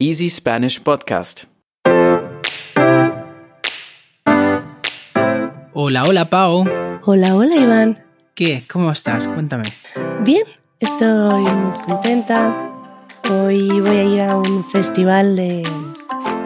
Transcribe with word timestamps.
Easy 0.00 0.30
Spanish 0.30 0.80
Podcast. 0.80 1.46
Hola, 5.72 6.04
hola 6.04 6.30
Pau. 6.30 6.64
Hola, 7.02 7.34
hola 7.34 7.56
Iván. 7.56 8.04
¿Qué? 8.36 8.62
¿Cómo 8.70 8.92
estás? 8.92 9.26
Cuéntame. 9.26 9.64
Bien, 10.24 10.44
estoy 10.78 11.42
muy 11.42 11.72
contenta. 11.84 12.70
Hoy 13.28 13.68
voy 13.80 13.96
a 13.96 14.04
ir 14.04 14.20
a 14.20 14.36
un 14.36 14.64
festival 14.70 15.34
de, 15.34 15.68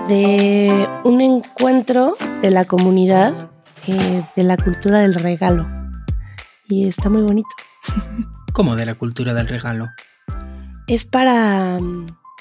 de 0.08 0.88
un 1.04 1.20
encuentro 1.20 2.14
de 2.40 2.50
la 2.50 2.64
comunidad 2.64 3.50
eh, 3.86 4.22
de 4.34 4.42
la 4.44 4.56
cultura 4.56 5.00
del 5.00 5.12
regalo. 5.12 5.68
Y 6.68 6.88
está 6.88 7.10
muy 7.10 7.20
bonito. 7.20 7.50
¿Cómo 8.54 8.76
de 8.76 8.86
la 8.86 8.94
cultura 8.94 9.34
del 9.34 9.48
regalo? 9.48 9.90
Es 10.86 11.04
para 11.04 11.78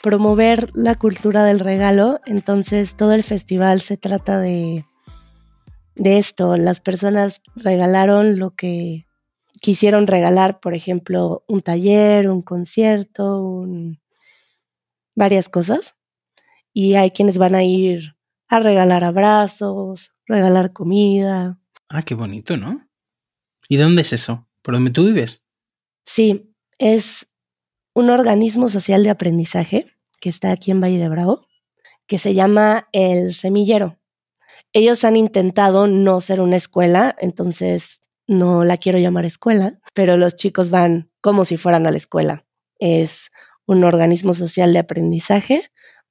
promover 0.02 0.72
la 0.76 0.96
cultura 0.96 1.44
del 1.46 1.60
regalo, 1.60 2.20
entonces 2.26 2.96
todo 2.96 3.14
el 3.14 3.24
festival 3.24 3.82
se 3.82 3.98
trata 3.98 4.40
de, 4.40 4.86
de 5.96 6.18
esto. 6.18 6.58
Las 6.58 6.82
personas 6.82 7.42
regalaron 7.56 8.40
lo 8.40 8.56
que 8.56 9.06
quisieron 9.62 10.08
regalar, 10.08 10.60
por 10.60 10.74
ejemplo, 10.74 11.44
un 11.48 11.62
taller, 11.62 12.30
un 12.30 12.42
concierto, 12.42 13.42
un- 13.44 14.00
varias 15.16 15.50
cosas. 15.50 15.96
Y 16.74 16.96
hay 16.96 17.12
quienes 17.12 17.38
van 17.38 17.54
a 17.56 17.64
ir 17.64 18.16
a 18.48 18.60
regalar 18.60 19.04
abrazos, 19.04 20.14
regalar 20.26 20.74
comida. 20.74 21.60
Ah, 21.90 22.04
qué 22.04 22.16
bonito, 22.16 22.58
¿no? 22.58 22.88
¿Y 23.70 23.78
dónde 23.78 24.02
es 24.02 24.14
eso? 24.14 24.48
¿Por 24.62 24.74
dónde 24.74 24.92
tú 24.92 25.06
vives? 25.06 25.44
Sí, 26.06 26.54
es 26.78 27.28
un 27.94 28.10
organismo 28.10 28.70
social 28.70 29.04
de 29.04 29.10
aprendizaje 29.10 29.88
que 30.20 30.30
está 30.30 30.52
aquí 30.52 30.72
en 30.72 30.82
Valle 30.82 31.00
de 31.00 31.10
Bravo, 31.10 31.48
que 32.08 32.18
se 32.18 32.34
llama 32.34 32.88
El 32.92 33.34
Semillero. 33.34 33.98
Ellos 34.74 35.04
han 35.04 35.16
intentado 35.16 35.88
no 35.88 36.22
ser 36.22 36.40
una 36.42 36.56
escuela, 36.56 37.16
entonces 37.20 38.02
no 38.28 38.64
la 38.64 38.78
quiero 38.78 39.00
llamar 39.00 39.26
escuela, 39.26 39.80
pero 39.94 40.18
los 40.18 40.36
chicos 40.36 40.70
van 40.70 41.12
como 41.20 41.44
si 41.44 41.58
fueran 41.58 41.86
a 41.88 41.92
la 41.92 41.98
escuela. 41.98 42.46
Es 42.80 43.32
un 43.66 43.84
organismo 43.84 44.34
social 44.34 44.74
de 44.74 44.80
aprendizaje 44.80 45.62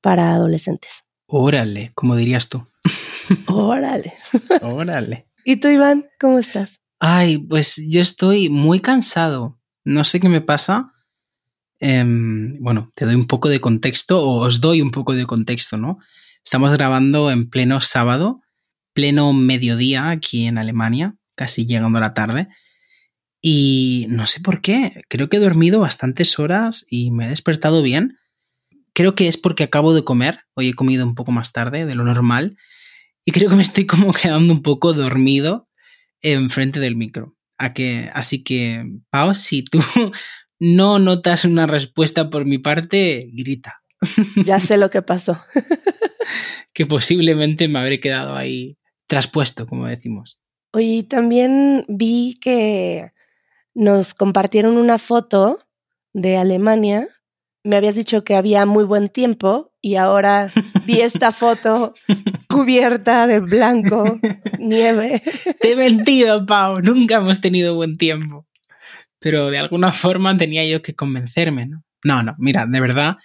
para 0.00 0.32
adolescentes. 0.32 1.04
Órale, 1.26 1.92
como 1.94 2.16
dirías 2.16 2.48
tú. 2.48 2.66
Órale. 3.48 4.14
Órale. 4.62 5.28
¿Y 5.44 5.56
tú, 5.56 5.68
Iván, 5.68 6.08
cómo 6.18 6.38
estás? 6.38 6.80
Ay, 6.98 7.38
pues 7.38 7.82
yo 7.88 8.00
estoy 8.00 8.50
muy 8.50 8.80
cansado. 8.80 9.58
No 9.84 10.04
sé 10.04 10.20
qué 10.20 10.28
me 10.28 10.40
pasa. 10.40 10.92
Em, 11.80 12.58
bueno, 12.60 12.92
te 12.94 13.06
doy 13.06 13.14
un 13.14 13.26
poco 13.26 13.48
de 13.48 13.60
contexto 13.60 14.22
o 14.22 14.46
os 14.46 14.60
doy 14.60 14.82
un 14.82 14.90
poco 14.90 15.14
de 15.14 15.26
contexto, 15.26 15.78
¿no? 15.78 15.98
Estamos 16.44 16.72
grabando 16.72 17.30
en 17.30 17.48
pleno 17.48 17.80
sábado, 17.80 18.42
pleno 18.92 19.32
mediodía 19.32 20.10
aquí 20.10 20.46
en 20.46 20.58
Alemania, 20.58 21.16
casi 21.36 21.66
llegando 21.66 21.98
a 21.98 22.02
la 22.02 22.14
tarde. 22.14 22.48
Y 23.42 24.06
no 24.10 24.26
sé 24.26 24.40
por 24.40 24.60
qué, 24.60 25.02
creo 25.08 25.30
que 25.30 25.38
he 25.38 25.40
dormido 25.40 25.80
bastantes 25.80 26.38
horas 26.38 26.84
y 26.88 27.10
me 27.10 27.26
he 27.26 27.28
despertado 27.28 27.82
bien. 27.82 28.18
Creo 28.92 29.14
que 29.14 29.28
es 29.28 29.38
porque 29.38 29.64
acabo 29.64 29.94
de 29.94 30.04
comer, 30.04 30.40
hoy 30.54 30.68
he 30.68 30.74
comido 30.74 31.06
un 31.06 31.14
poco 31.14 31.32
más 31.32 31.52
tarde 31.52 31.86
de 31.86 31.94
lo 31.94 32.04
normal 32.04 32.58
y 33.24 33.32
creo 33.32 33.48
que 33.48 33.56
me 33.56 33.62
estoy 33.62 33.86
como 33.86 34.12
quedando 34.12 34.52
un 34.52 34.62
poco 34.62 34.92
dormido 34.92 35.68
enfrente 36.20 36.80
del 36.80 36.96
micro. 36.96 37.36
Así 38.14 38.42
que, 38.42 38.86
Pau, 39.10 39.34
si 39.34 39.62
tú 39.62 39.80
no 40.60 40.98
notas 40.98 41.44
una 41.44 41.66
respuesta 41.66 42.30
por 42.30 42.44
mi 42.44 42.58
parte, 42.58 43.28
grita, 43.32 43.80
Ya 44.46 44.60
sé 44.60 44.76
lo 44.76 44.90
que 44.90 45.02
pasó. 45.02 45.40
que 46.72 46.86
posiblemente 46.86 47.68
me 47.68 47.78
habré 47.78 48.00
quedado 48.00 48.36
ahí 48.36 48.78
traspuesto, 49.06 49.66
como 49.66 49.86
decimos. 49.86 50.38
Oye, 50.72 51.02
también 51.02 51.84
vi 51.88 52.38
que 52.40 53.10
nos 53.74 54.14
compartieron 54.14 54.76
una 54.76 54.98
foto 54.98 55.58
de 56.12 56.36
Alemania. 56.36 57.08
Me 57.64 57.76
habías 57.76 57.96
dicho 57.96 58.22
que 58.22 58.36
había 58.36 58.66
muy 58.66 58.84
buen 58.84 59.08
tiempo 59.08 59.72
y 59.80 59.96
ahora 59.96 60.52
vi 60.86 61.00
esta 61.00 61.32
foto 61.32 61.94
cubierta 62.48 63.26
de 63.26 63.40
blanco, 63.40 64.18
nieve. 64.58 65.22
Te 65.60 65.72
he 65.72 65.76
mentido, 65.76 66.46
Pau, 66.46 66.80
nunca 66.80 67.16
hemos 67.16 67.40
tenido 67.40 67.74
buen 67.74 67.96
tiempo. 67.96 68.46
Pero 69.20 69.50
de 69.50 69.58
alguna 69.58 69.92
forma 69.92 70.36
tenía 70.36 70.66
yo 70.66 70.82
que 70.82 70.96
convencerme, 70.96 71.66
¿no? 71.66 71.84
No, 72.02 72.22
no, 72.22 72.34
mira, 72.38 72.66
de 72.66 72.80
verdad 72.80 73.16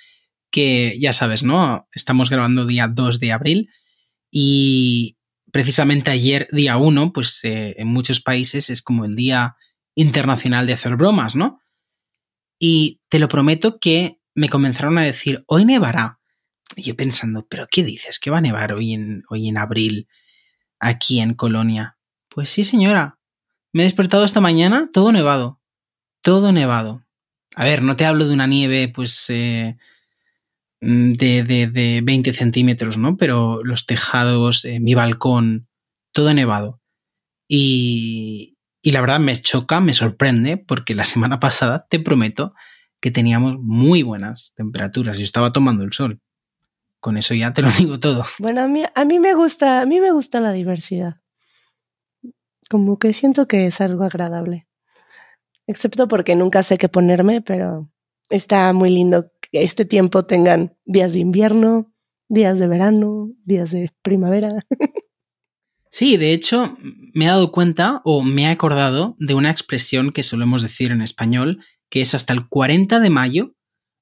que 0.52 0.98
ya 1.00 1.12
sabes, 1.12 1.44
¿no? 1.44 1.88
Estamos 1.94 2.30
grabando 2.30 2.66
día 2.66 2.88
2 2.88 3.20
de 3.20 3.32
abril 3.32 3.70
y 4.32 5.18
precisamente 5.52 6.12
ayer, 6.12 6.48
día 6.52 6.78
1, 6.78 7.14
pues 7.14 7.44
eh, 7.44 7.76
en 7.78 7.88
muchos 7.88 8.22
países 8.22 8.70
es 8.70 8.82
como 8.82 9.06
el 9.06 9.16
Día 9.16 9.56
Internacional 9.96 10.68
de 10.68 10.74
Hacer 10.74 10.98
Bromas, 10.98 11.36
¿no? 11.36 11.60
Y 12.60 13.02
te 13.10 13.20
lo 13.20 13.28
prometo 13.28 13.80
que 13.80 14.20
me 14.34 14.50
comenzaron 14.50 14.98
a 14.98 15.04
decir, 15.04 15.44
hoy 15.48 15.66
nevará. 15.66 16.20
Y 16.76 16.84
yo 16.84 16.96
pensando, 16.96 17.48
¿pero 17.50 17.68
qué 17.72 17.84
dices? 17.84 18.20
¿Que 18.20 18.32
va 18.32 18.40
a 18.40 18.42
nevar 18.42 18.74
hoy 18.74 18.94
en, 18.94 19.24
hoy 19.30 19.48
en 19.48 19.58
abril 19.58 20.08
aquí 20.80 21.22
en 21.22 21.36
Colonia? 21.36 21.98
Pues 22.28 22.50
sí, 22.50 22.64
señora. 22.64 23.18
Me 23.72 23.84
he 23.84 23.86
despertado 23.86 24.26
esta 24.26 24.42
mañana 24.42 24.90
todo 24.92 25.12
nevado. 25.12 25.62
Todo 26.26 26.52
nevado. 26.52 27.04
A 27.56 27.66
ver, 27.66 27.84
no 27.84 27.96
te 27.96 28.04
hablo 28.04 28.28
de 28.28 28.34
una 28.34 28.48
nieve, 28.48 28.88
pues, 28.88 29.30
eh, 29.30 29.78
de, 30.82 31.44
de, 31.44 31.68
de 31.68 32.02
20 32.04 32.34
centímetros, 32.34 32.98
¿no? 32.98 33.16
Pero 33.16 33.64
los 33.64 33.86
tejados, 33.86 34.66
eh, 34.66 34.80
mi 34.80 34.96
balcón, 34.96 35.68
todo 36.14 36.34
nevado. 36.34 36.82
Y, 37.48 38.58
y 38.82 38.90
la 38.90 39.02
verdad 39.02 39.20
me 39.20 39.36
choca, 39.36 39.82
me 39.82 39.94
sorprende, 39.94 40.58
porque 40.58 40.96
la 40.96 41.06
semana 41.06 41.40
pasada, 41.40 41.86
te 41.92 42.00
prometo, 42.00 42.56
que 43.00 43.12
teníamos 43.12 43.60
muy 43.60 44.02
buenas 44.02 44.52
temperaturas. 44.56 45.20
Yo 45.20 45.26
estaba 45.26 45.54
tomando 45.54 45.84
el 45.84 45.94
sol. 45.94 46.22
Con 47.00 47.18
eso 47.18 47.36
ya 47.36 47.54
te 47.54 47.62
lo 47.62 47.70
digo 47.78 48.00
todo. 48.00 48.24
Bueno, 48.40 48.64
a 48.64 48.68
mí, 48.68 48.82
a 48.96 49.06
mí 49.06 49.20
me 49.20 49.36
gusta, 49.36 49.82
a 49.82 49.86
mí 49.86 50.00
me 50.00 50.10
gusta 50.10 50.42
la 50.42 50.54
diversidad. 50.54 51.22
Como 52.68 52.98
que 52.98 53.14
siento 53.14 53.48
que 53.48 53.68
es 53.68 53.80
algo 53.80 54.06
agradable. 54.06 54.66
Excepto 55.68 56.08
porque 56.08 56.36
nunca 56.36 56.64
sé 56.64 56.78
qué 56.78 56.90
ponerme, 56.90 57.42
pero 57.42 57.90
está 58.30 58.72
muy 58.74 58.90
lindo 58.90 59.32
que 59.42 59.64
este 59.64 59.86
tiempo 59.86 60.26
tengan 60.26 60.78
días 60.86 61.14
de 61.14 61.20
invierno, 61.20 61.94
días 62.28 62.60
de 62.60 62.68
verano, 62.68 63.32
días 63.44 63.72
de 63.72 63.92
primavera. 64.02 64.50
Sí, 65.90 66.18
de 66.18 66.34
hecho, 66.34 66.78
me 67.14 67.24
he 67.24 67.28
dado 67.30 67.54
cuenta 67.54 68.02
o 68.04 68.22
me 68.22 68.44
he 68.44 68.48
acordado 68.48 69.16
de 69.18 69.34
una 69.34 69.50
expresión 69.50 70.12
que 70.12 70.24
solemos 70.24 70.62
decir 70.62 70.92
en 70.92 71.02
español, 71.02 71.64
que 71.90 72.02
es 72.02 72.14
hasta 72.14 72.34
el 72.34 72.50
40 72.50 73.00
de 73.00 73.10
mayo 73.10 73.56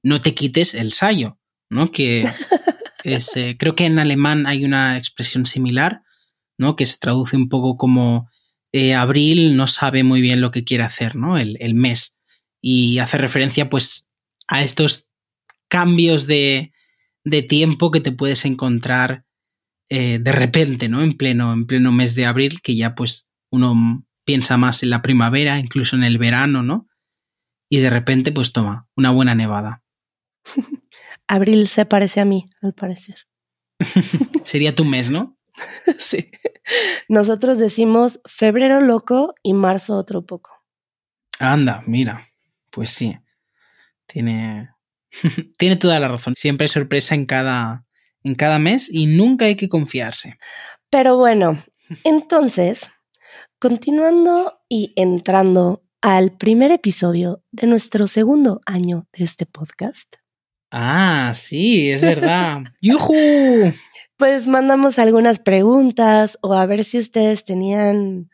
no 0.03 0.22
te 0.22 0.35
quites 0.35 0.75
el 0.75 0.94
sayo, 0.94 1.40
¿no? 1.69 1.91
Que 1.91 2.25
es, 3.03 3.35
eh, 3.38 3.56
creo 3.57 3.75
que 3.75 3.85
en 3.85 3.97
alemán 3.97 4.46
hay 4.46 4.66
una 4.66 4.97
expresión 4.97 5.46
similar, 5.46 6.03
¿no? 6.57 6.75
Que 6.75 6.85
se 6.85 6.97
traduce 6.97 7.38
un 7.38 7.50
poco 7.50 7.78
como 7.78 8.29
eh, 8.73 8.95
abril 8.95 9.56
no 9.56 9.67
sabe 9.67 10.03
muy 10.03 10.22
bien 10.22 10.41
lo 10.41 10.51
que 10.51 10.63
quiere 10.63 10.84
hacer, 10.84 11.16
¿no? 11.16 11.38
El, 11.38 11.57
el 11.59 11.75
mes. 11.75 12.17
Y 12.61 13.00
hace 13.00 13.17
referencia, 13.17 13.69
pues, 13.69 14.09
a 14.47 14.63
estos 14.63 15.09
cambios 15.69 16.28
de, 16.28 16.73
de 17.23 17.41
tiempo 17.41 17.91
que 17.91 18.01
te 18.01 18.11
puedes 18.11 18.45
encontrar 18.45 19.25
eh, 19.89 20.19
de 20.19 20.31
repente, 20.31 20.89
¿no? 20.89 21.03
En 21.03 21.16
pleno, 21.16 21.53
en 21.53 21.66
pleno 21.66 21.91
mes 21.91 22.16
de 22.16 22.25
abril, 22.25 22.61
que 22.61 22.75
ya 22.75 22.95
pues 22.95 23.29
uno 23.51 24.03
piensa 24.25 24.57
más 24.57 24.81
en 24.81 24.90
la 24.90 25.01
primavera, 25.01 25.59
incluso 25.59 25.95
en 25.95 26.03
el 26.03 26.17
verano, 26.17 26.63
¿no? 26.63 26.88
Y 27.69 27.79
de 27.79 27.90
repente, 27.90 28.31
pues 28.31 28.53
toma, 28.53 28.88
una 28.95 29.11
buena 29.11 29.35
nevada. 29.35 29.84
Abril 31.28 31.67
se 31.67 31.85
parece 31.85 32.19
a 32.22 32.25
mí, 32.25 32.45
al 32.61 32.73
parecer. 32.73 33.16
Sería 34.43 34.76
tu 34.76 34.85
mes, 34.85 35.11
¿no? 35.11 35.37
sí. 35.99 36.31
Nosotros 37.08 37.60
decimos 37.60 38.22
febrero 38.26 38.82
loco 38.82 39.36
y 39.44 39.54
marzo 39.54 39.98
otro 39.98 40.26
poco. 40.26 40.52
Anda, 41.40 41.84
mira, 41.86 42.30
pues 42.72 42.90
sí. 42.90 43.18
Tiene, 44.06 44.70
tiene 45.58 45.78
toda 45.78 46.00
la 46.00 46.08
razón. 46.08 46.36
Siempre 46.36 46.66
hay 46.66 46.70
sorpresa 46.70 47.16
en 47.16 47.26
cada, 47.26 47.86
en 48.24 48.36
cada 48.36 48.60
mes 48.60 48.90
y 48.92 49.06
nunca 49.06 49.46
hay 49.46 49.56
que 49.56 49.70
confiarse. 49.70 50.38
Pero 50.90 51.18
bueno, 51.18 51.64
entonces, 52.04 52.88
continuando 53.60 54.62
y 54.70 54.94
entrando 54.96 55.84
al 56.02 56.38
primer 56.38 56.72
episodio 56.72 57.44
de 57.52 57.68
nuestro 57.68 58.08
segundo 58.08 58.62
año 58.66 59.08
de 59.14 59.24
este 59.24 59.46
podcast, 59.46 60.16
Ah, 60.76 61.34
sí, 61.36 61.92
es 61.92 62.02
verdad. 62.02 62.64
¡Yujú! 62.82 63.14
Pues 64.23 64.47
mandamos 64.47 64.99
algunas 64.99 65.40
preguntas 65.40 66.40
o 66.41 66.53
a 66.53 66.66
ver 66.66 66.85
si 66.85 66.97
ustedes 66.97 67.43
tenían 67.43 68.29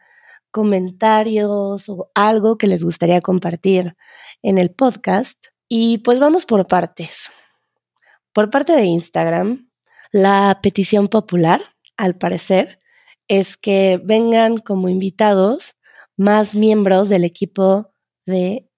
comentarios 0.51 1.89
o 1.89 2.11
algo 2.13 2.59
que 2.59 2.67
les 2.67 2.83
gustaría 2.83 3.21
compartir 3.21 3.95
en 4.43 4.59
el 4.59 4.69
podcast. 4.69 5.47
Y 5.67 5.97
pues 5.97 6.19
vamos 6.19 6.45
por 6.45 6.67
partes. 6.67 7.31
por 8.33 8.51
parte 8.51 8.73
de 8.73 8.83
Instagram, 8.83 9.71
la 10.11 10.59
petición 10.61 11.07
popular, 11.07 11.59
al 11.97 12.15
parecer, 12.19 12.79
es 13.27 13.57
que 13.57 13.99
vengan 14.03 14.59
como 14.59 14.89
invitados 14.89 15.75
más 16.15 16.53
miembros 16.53 17.09
del 17.09 17.23
equipo 17.23 17.91
de 18.27 18.69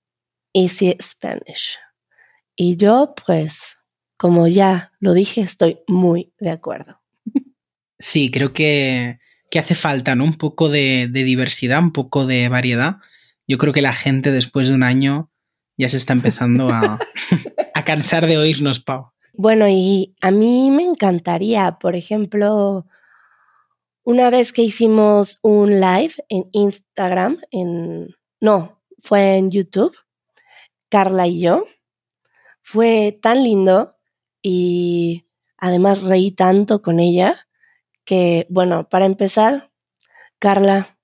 Easy 0.53 0.95
Spanish. 1.01 1.77
Y 2.55 2.77
yo, 2.77 3.15
pues, 3.25 3.75
como 4.15 4.47
ya 4.47 4.93
lo 5.01 5.11
dije, 5.11 5.41
estoy 5.41 5.81
muy 5.87 6.33
de 6.39 6.51
acuerdo. 6.51 7.00
Sí, 8.01 8.31
creo 8.31 8.51
que, 8.51 9.19
que 9.51 9.59
hace 9.59 9.75
falta, 9.75 10.15
¿no? 10.15 10.23
Un 10.23 10.33
poco 10.33 10.69
de, 10.69 11.07
de, 11.09 11.23
diversidad, 11.23 11.79
un 11.79 11.93
poco 11.93 12.25
de 12.25 12.49
variedad. 12.49 12.97
Yo 13.47 13.57
creo 13.59 13.73
que 13.73 13.81
la 13.81 13.93
gente 13.93 14.31
después 14.31 14.67
de 14.67 14.73
un 14.73 14.83
año 14.83 15.29
ya 15.77 15.87
se 15.87 15.97
está 15.97 16.13
empezando 16.13 16.69
a, 16.69 16.99
a 17.73 17.83
cansar 17.85 18.25
de 18.25 18.37
oírnos, 18.37 18.79
Pau. 18.79 19.11
Bueno, 19.33 19.67
y 19.69 20.15
a 20.19 20.31
mí 20.31 20.71
me 20.71 20.83
encantaría, 20.83 21.77
por 21.79 21.95
ejemplo, 21.95 22.87
una 24.03 24.31
vez 24.31 24.51
que 24.51 24.63
hicimos 24.63 25.39
un 25.43 25.79
live 25.79 26.13
en 26.27 26.49
Instagram, 26.53 27.39
en 27.51 28.15
no, 28.39 28.81
fue 28.99 29.37
en 29.37 29.51
YouTube, 29.51 29.95
Carla 30.89 31.27
y 31.27 31.39
yo, 31.39 31.65
fue 32.63 33.17
tan 33.21 33.43
lindo 33.43 33.95
y 34.41 35.27
además 35.57 36.01
reí 36.01 36.31
tanto 36.31 36.81
con 36.81 36.99
ella 36.99 37.47
que, 38.05 38.47
bueno, 38.49 38.89
para 38.89 39.05
empezar, 39.05 39.71
Carla, 40.39 40.97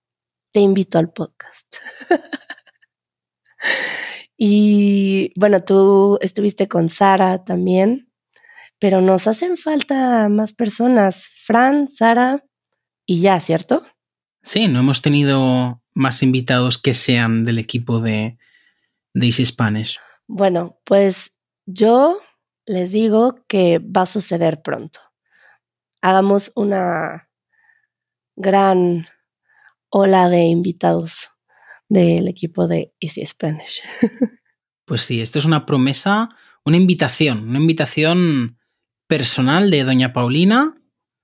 te 0.51 0.59
invito 0.59 0.97
al 0.97 1.11
podcast. 1.11 1.75
y 4.37 5.31
bueno, 5.39 5.63
tú 5.63 6.17
estuviste 6.21 6.67
con 6.67 6.89
Sara 6.89 7.43
también, 7.43 8.11
pero 8.79 9.01
nos 9.01 9.27
hacen 9.27 9.57
falta 9.57 10.29
más 10.29 10.53
personas. 10.53 11.27
Fran, 11.45 11.89
Sara 11.89 12.43
y 13.05 13.21
ya, 13.21 13.39
¿cierto? 13.39 13.83
Sí, 14.43 14.67
no 14.67 14.79
hemos 14.79 15.01
tenido 15.01 15.81
más 15.93 16.23
invitados 16.23 16.77
que 16.77 16.93
sean 16.93 17.43
del 17.45 17.57
equipo 17.57 17.99
de, 17.99 18.37
de 19.13 19.25
Easy 19.25 19.45
Spanish. 19.45 19.99
Bueno, 20.27 20.79
pues 20.83 21.33
yo 21.65 22.21
les 22.65 22.91
digo 22.91 23.43
que 23.47 23.79
va 23.79 24.01
a 24.01 24.05
suceder 24.05 24.61
pronto. 24.61 24.99
Hagamos 26.01 26.51
una 26.55 27.29
gran 28.35 29.07
ola 29.89 30.29
de 30.29 30.45
invitados 30.45 31.29
del 31.89 32.27
equipo 32.27 32.67
de 32.67 32.93
Easy 32.99 33.25
Spanish. 33.25 33.81
Pues 34.85 35.01
sí, 35.01 35.19
esto 35.19 35.37
es 35.37 35.43
una 35.43 35.65
promesa, 35.65 36.29
una 36.63 36.77
invitación, 36.77 37.49
una 37.49 37.59
invitación 37.59 38.57
personal 39.05 39.69
de 39.69 39.83
Doña 39.83 40.13
Paulina 40.13 40.77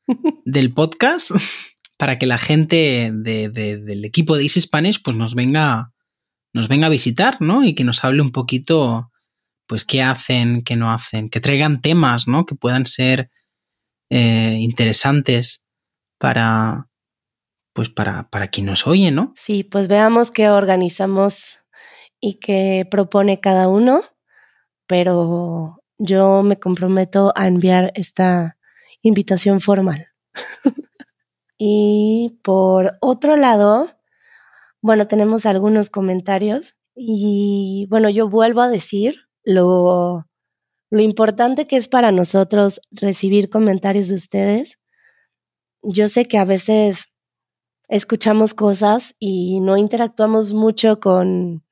del 0.45 0.73
podcast 0.73 1.31
para 1.97 2.19
que 2.19 2.27
la 2.27 2.37
gente 2.37 3.09
de, 3.13 3.47
de, 3.47 3.77
del 3.77 4.03
equipo 4.03 4.35
de 4.35 4.43
Easy 4.43 4.59
Spanish 4.59 5.01
pues 5.01 5.15
nos 5.15 5.33
venga, 5.33 5.93
nos 6.51 6.67
venga 6.67 6.87
a 6.87 6.89
visitar, 6.89 7.37
¿no? 7.39 7.63
Y 7.63 7.73
que 7.73 7.85
nos 7.85 8.03
hable 8.03 8.21
un 8.21 8.33
poquito 8.33 9.13
pues 9.65 9.85
qué 9.85 10.01
hacen, 10.01 10.63
qué 10.63 10.75
no 10.75 10.91
hacen, 10.91 11.29
que 11.29 11.39
traigan 11.39 11.79
temas, 11.79 12.27
¿no? 12.27 12.45
Que 12.45 12.55
puedan 12.55 12.85
ser 12.85 13.29
eh, 14.15 14.57
interesantes 14.59 15.63
para, 16.19 16.87
pues 17.73 17.89
para, 17.89 18.29
para 18.29 18.49
quien 18.49 18.67
nos 18.67 18.85
oye, 18.85 19.09
¿no? 19.09 19.33
Sí, 19.35 19.63
pues 19.63 19.87
veamos 19.87 20.29
qué 20.29 20.49
organizamos 20.49 21.57
y 22.19 22.35
qué 22.35 22.87
propone 22.91 23.39
cada 23.39 23.67
uno, 23.67 24.03
pero 24.85 25.81
yo 25.97 26.43
me 26.43 26.59
comprometo 26.59 27.33
a 27.35 27.47
enviar 27.47 27.91
esta 27.95 28.59
invitación 29.01 29.61
formal. 29.61 30.05
y 31.57 32.39
por 32.43 32.97
otro 33.01 33.35
lado, 33.35 33.97
bueno, 34.79 35.07
tenemos 35.07 35.47
algunos 35.47 35.89
comentarios 35.89 36.75
y 36.95 37.87
bueno, 37.89 38.11
yo 38.11 38.29
vuelvo 38.29 38.61
a 38.61 38.69
decir 38.69 39.21
lo, 39.43 40.27
lo 40.93 41.01
importante 41.01 41.65
que 41.65 41.75
es 41.75 41.87
para 41.87 42.11
nosotros 42.11 42.79
recibir 42.91 43.49
comentarios 43.49 44.09
de 44.09 44.15
ustedes. 44.15 44.77
Yo 45.81 46.07
sé 46.07 46.25
que 46.25 46.37
a 46.37 46.45
veces 46.45 47.07
escuchamos 47.87 48.53
cosas 48.53 49.15
y 49.17 49.59
no 49.59 49.75
interactuamos 49.75 50.53
mucho 50.53 50.99
con, 50.99 51.63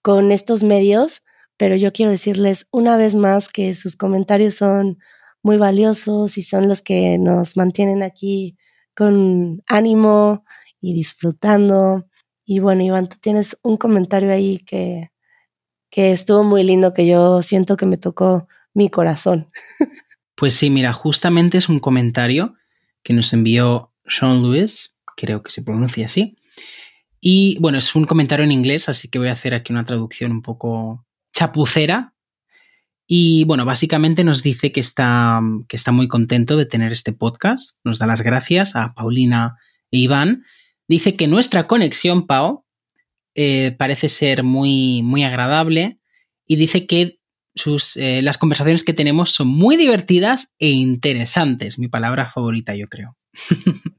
con 0.00 0.32
estos 0.32 0.62
medios, 0.62 1.22
pero 1.58 1.76
yo 1.76 1.92
quiero 1.92 2.12
decirles 2.12 2.66
una 2.70 2.96
vez 2.96 3.14
más 3.14 3.50
que 3.50 3.74
sus 3.74 3.94
comentarios 3.94 4.54
son 4.54 4.96
muy 5.42 5.58
valiosos 5.58 6.38
y 6.38 6.44
son 6.44 6.66
los 6.66 6.80
que 6.80 7.18
nos 7.18 7.58
mantienen 7.58 8.02
aquí 8.02 8.56
con 8.96 9.62
ánimo 9.66 10.46
y 10.80 10.94
disfrutando. 10.94 12.06
Y 12.46 12.60
bueno, 12.60 12.84
Iván, 12.84 13.10
tú 13.10 13.18
tienes 13.20 13.58
un 13.62 13.76
comentario 13.76 14.32
ahí 14.32 14.60
que, 14.60 15.10
que 15.94 16.10
estuvo 16.10 16.42
muy 16.42 16.64
lindo, 16.64 16.92
que 16.92 17.06
yo 17.06 17.40
siento 17.42 17.76
que 17.76 17.86
me 17.86 17.96
tocó 17.96 18.48
mi 18.74 18.90
corazón. 18.90 19.48
Pues 20.36 20.54
sí, 20.54 20.68
mira, 20.68 20.92
justamente 20.92 21.58
es 21.58 21.68
un 21.68 21.78
comentario 21.78 22.56
que 23.04 23.14
nos 23.14 23.32
envió 23.32 23.92
Sean 24.04 24.42
Lewis, 24.42 24.92
creo 25.16 25.44
que 25.44 25.52
se 25.52 25.62
pronuncia 25.62 26.06
así. 26.06 26.36
Y 27.20 27.56
bueno, 27.60 27.78
es 27.78 27.94
un 27.94 28.04
comentario 28.04 28.44
en 28.44 28.50
inglés, 28.50 28.88
así 28.88 29.06
que 29.06 29.20
voy 29.20 29.28
a 29.28 29.32
hacer 29.32 29.54
aquí 29.54 29.72
una 29.72 29.86
traducción 29.86 30.32
un 30.32 30.42
poco 30.42 31.06
chapucera. 31.32 32.14
Y 33.06 33.44
bueno, 33.44 33.64
básicamente 33.64 34.24
nos 34.24 34.42
dice 34.42 34.72
que 34.72 34.80
está, 34.80 35.40
que 35.68 35.76
está 35.76 35.92
muy 35.92 36.08
contento 36.08 36.56
de 36.56 36.66
tener 36.66 36.90
este 36.90 37.12
podcast. 37.12 37.76
Nos 37.84 38.00
da 38.00 38.08
las 38.08 38.22
gracias 38.22 38.74
a 38.74 38.92
Paulina 38.92 39.56
e 39.92 39.98
Iván. 39.98 40.42
Dice 40.88 41.14
que 41.14 41.28
nuestra 41.28 41.68
conexión, 41.68 42.26
Pau, 42.26 42.63
eh, 43.34 43.74
parece 43.76 44.08
ser 44.08 44.44
muy, 44.44 45.02
muy 45.02 45.24
agradable 45.24 45.98
y 46.46 46.56
dice 46.56 46.86
que 46.86 47.18
sus, 47.56 47.96
eh, 47.96 48.22
las 48.22 48.38
conversaciones 48.38 48.84
que 48.84 48.94
tenemos 48.94 49.32
son 49.32 49.48
muy 49.48 49.76
divertidas 49.76 50.52
e 50.58 50.70
interesantes. 50.70 51.78
Mi 51.78 51.88
palabra 51.88 52.30
favorita, 52.30 52.76
yo 52.76 52.88
creo. 52.88 53.16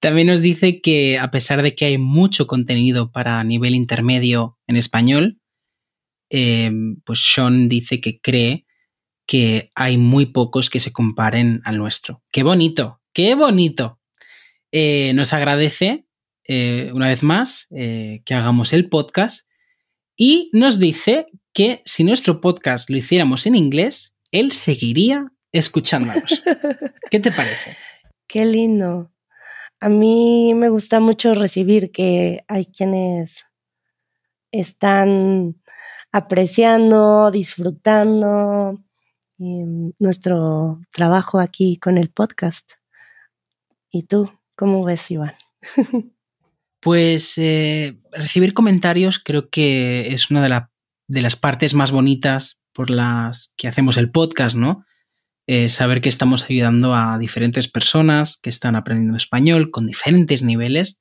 También 0.00 0.28
nos 0.28 0.40
dice 0.40 0.80
que 0.80 1.18
a 1.18 1.30
pesar 1.30 1.62
de 1.62 1.74
que 1.74 1.84
hay 1.84 1.98
mucho 1.98 2.46
contenido 2.46 3.10
para 3.10 3.42
nivel 3.44 3.74
intermedio 3.74 4.58
en 4.66 4.76
español, 4.76 5.40
eh, 6.30 6.70
pues 7.04 7.20
Sean 7.20 7.68
dice 7.68 8.00
que 8.00 8.20
cree 8.20 8.66
que 9.26 9.70
hay 9.74 9.96
muy 9.96 10.26
pocos 10.26 10.70
que 10.70 10.80
se 10.80 10.92
comparen 10.92 11.60
al 11.64 11.78
nuestro. 11.78 12.22
¡Qué 12.30 12.42
bonito! 12.42 13.00
¡Qué 13.12 13.34
bonito! 13.34 13.98
nos 14.72 15.34
agradece 15.34 16.06
eh, 16.48 16.90
una 16.92 17.08
vez 17.08 17.22
más 17.22 17.68
eh, 17.70 18.22
que 18.24 18.34
hagamos 18.34 18.72
el 18.72 18.88
podcast 18.88 19.48
y 20.16 20.50
nos 20.52 20.78
dice 20.78 21.26
que 21.52 21.82
si 21.84 22.04
nuestro 22.04 22.40
podcast 22.40 22.90
lo 22.90 22.96
hiciéramos 22.96 23.46
en 23.46 23.54
inglés, 23.54 24.14
él 24.30 24.52
seguiría 24.52 25.32
escuchándonos. 25.52 26.42
¿Qué 27.10 27.20
te 27.20 27.30
parece? 27.30 27.76
Qué 28.26 28.44
lindo. 28.44 29.10
A 29.80 29.88
mí 29.88 30.54
me 30.54 30.68
gusta 30.68 31.00
mucho 31.00 31.34
recibir 31.34 31.90
que 31.92 32.44
hay 32.48 32.66
quienes 32.66 33.44
están 34.52 35.60
apreciando, 36.12 37.30
disfrutando 37.30 38.78
em, 39.38 39.92
nuestro 39.98 40.80
trabajo 40.92 41.40
aquí 41.40 41.78
con 41.78 41.98
el 41.98 42.10
podcast. 42.10 42.72
¿Y 43.90 44.04
tú, 44.04 44.30
cómo 44.54 44.84
ves, 44.84 45.10
Iván? 45.10 45.34
Pues 46.82 47.38
eh, 47.38 47.96
recibir 48.10 48.54
comentarios 48.54 49.20
creo 49.20 49.50
que 49.50 50.12
es 50.12 50.32
una 50.32 50.42
de, 50.42 50.62
de, 51.06 51.22
las 51.22 51.36
partes 51.36 51.74
más 51.74 51.92
bonitas 51.92 52.58
por 52.72 52.90
las 52.90 53.52
que 53.56 53.68
hacemos 53.68 53.96
el 53.98 54.10
podcast, 54.10 54.56
¿no? 54.56 54.84
Eh, 55.46 55.68
saber 55.68 56.00
que 56.00 56.08
estamos 56.08 56.44
ayudando 56.50 56.96
a 56.96 57.18
diferentes 57.18 57.68
personas 57.68 58.36
que 58.36 58.50
están 58.50 58.74
aprendiendo 58.74 59.16
español 59.16 59.70
con 59.70 59.86
diferentes 59.86 60.42
niveles 60.42 61.00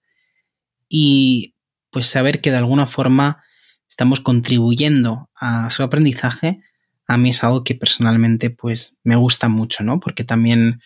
y 0.88 1.55
pues 1.89 2.05
saber 2.05 2.41
que 2.41 2.51
de 2.51 2.57
alguna 2.57 2.85
forma 2.85 3.43
estamos 3.89 4.19
contribuyendo 4.19 5.31
a 5.33 5.71
su 5.71 5.81
aprendizaje, 5.81 6.61
a 7.07 7.17
mí 7.17 7.29
es 7.29 7.43
algo 7.43 7.63
que 7.63 7.73
personalmente 7.73 8.51
pues 8.51 8.97
me 9.03 9.15
gusta 9.15 9.50
mucho, 9.50 9.83
¿no? 9.83 10.00
Porque 10.00 10.23
también 10.23 10.79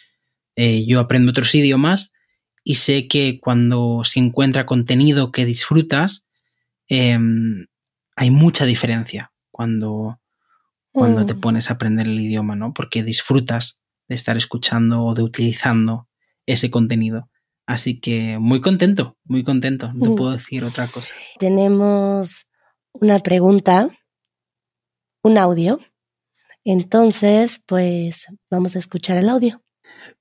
eh, 0.55 0.85
yo 0.85 1.01
aprendo 1.01 1.31
otros 1.31 1.53
idiomas 1.53 2.13
y 2.67 2.75
sé 2.75 3.07
que 3.07 3.39
cuando 3.39 4.01
se 4.03 4.19
encuentra 4.19 4.65
contenido 4.65 5.31
que 5.31 5.45
disfrutas, 5.45 6.25
em, 6.87 7.67
hay 8.15 8.31
mucha 8.31 8.65
diferencia 8.65 9.31
cuando, 9.51 10.19
cuando 10.91 11.27
te 11.27 11.35
mm. 11.35 11.39
pones 11.39 11.69
a 11.69 11.75
aprender 11.75 12.07
el 12.07 12.19
idioma, 12.19 12.55
¿no? 12.55 12.73
Porque 12.73 13.03
disfrutas 13.03 13.79
de 14.07 14.15
estar 14.15 14.35
escuchando 14.35 15.03
o 15.03 15.13
de 15.13 15.21
utilizando 15.21 16.09
ese 16.47 16.71
contenido. 16.71 17.29
Así 17.67 17.99
que 17.99 18.39
muy 18.39 18.61
contento, 18.61 19.15
muy 19.23 19.43
contento, 19.43 19.93
no 19.93 20.11
mm. 20.11 20.15
puedo 20.15 20.31
decir 20.31 20.65
otra 20.65 20.87
cosa. 20.87 21.13
Tenemos 21.37 22.47
una 22.93 23.19
pregunta, 23.19 23.89
un 25.21 25.37
audio, 25.37 25.79
Entonces, 26.63 27.61
pues 27.67 28.25
vamos 28.49 28.75
a 28.75 28.79
escuchar 28.79 29.17
el 29.17 29.29
audio. 29.29 29.64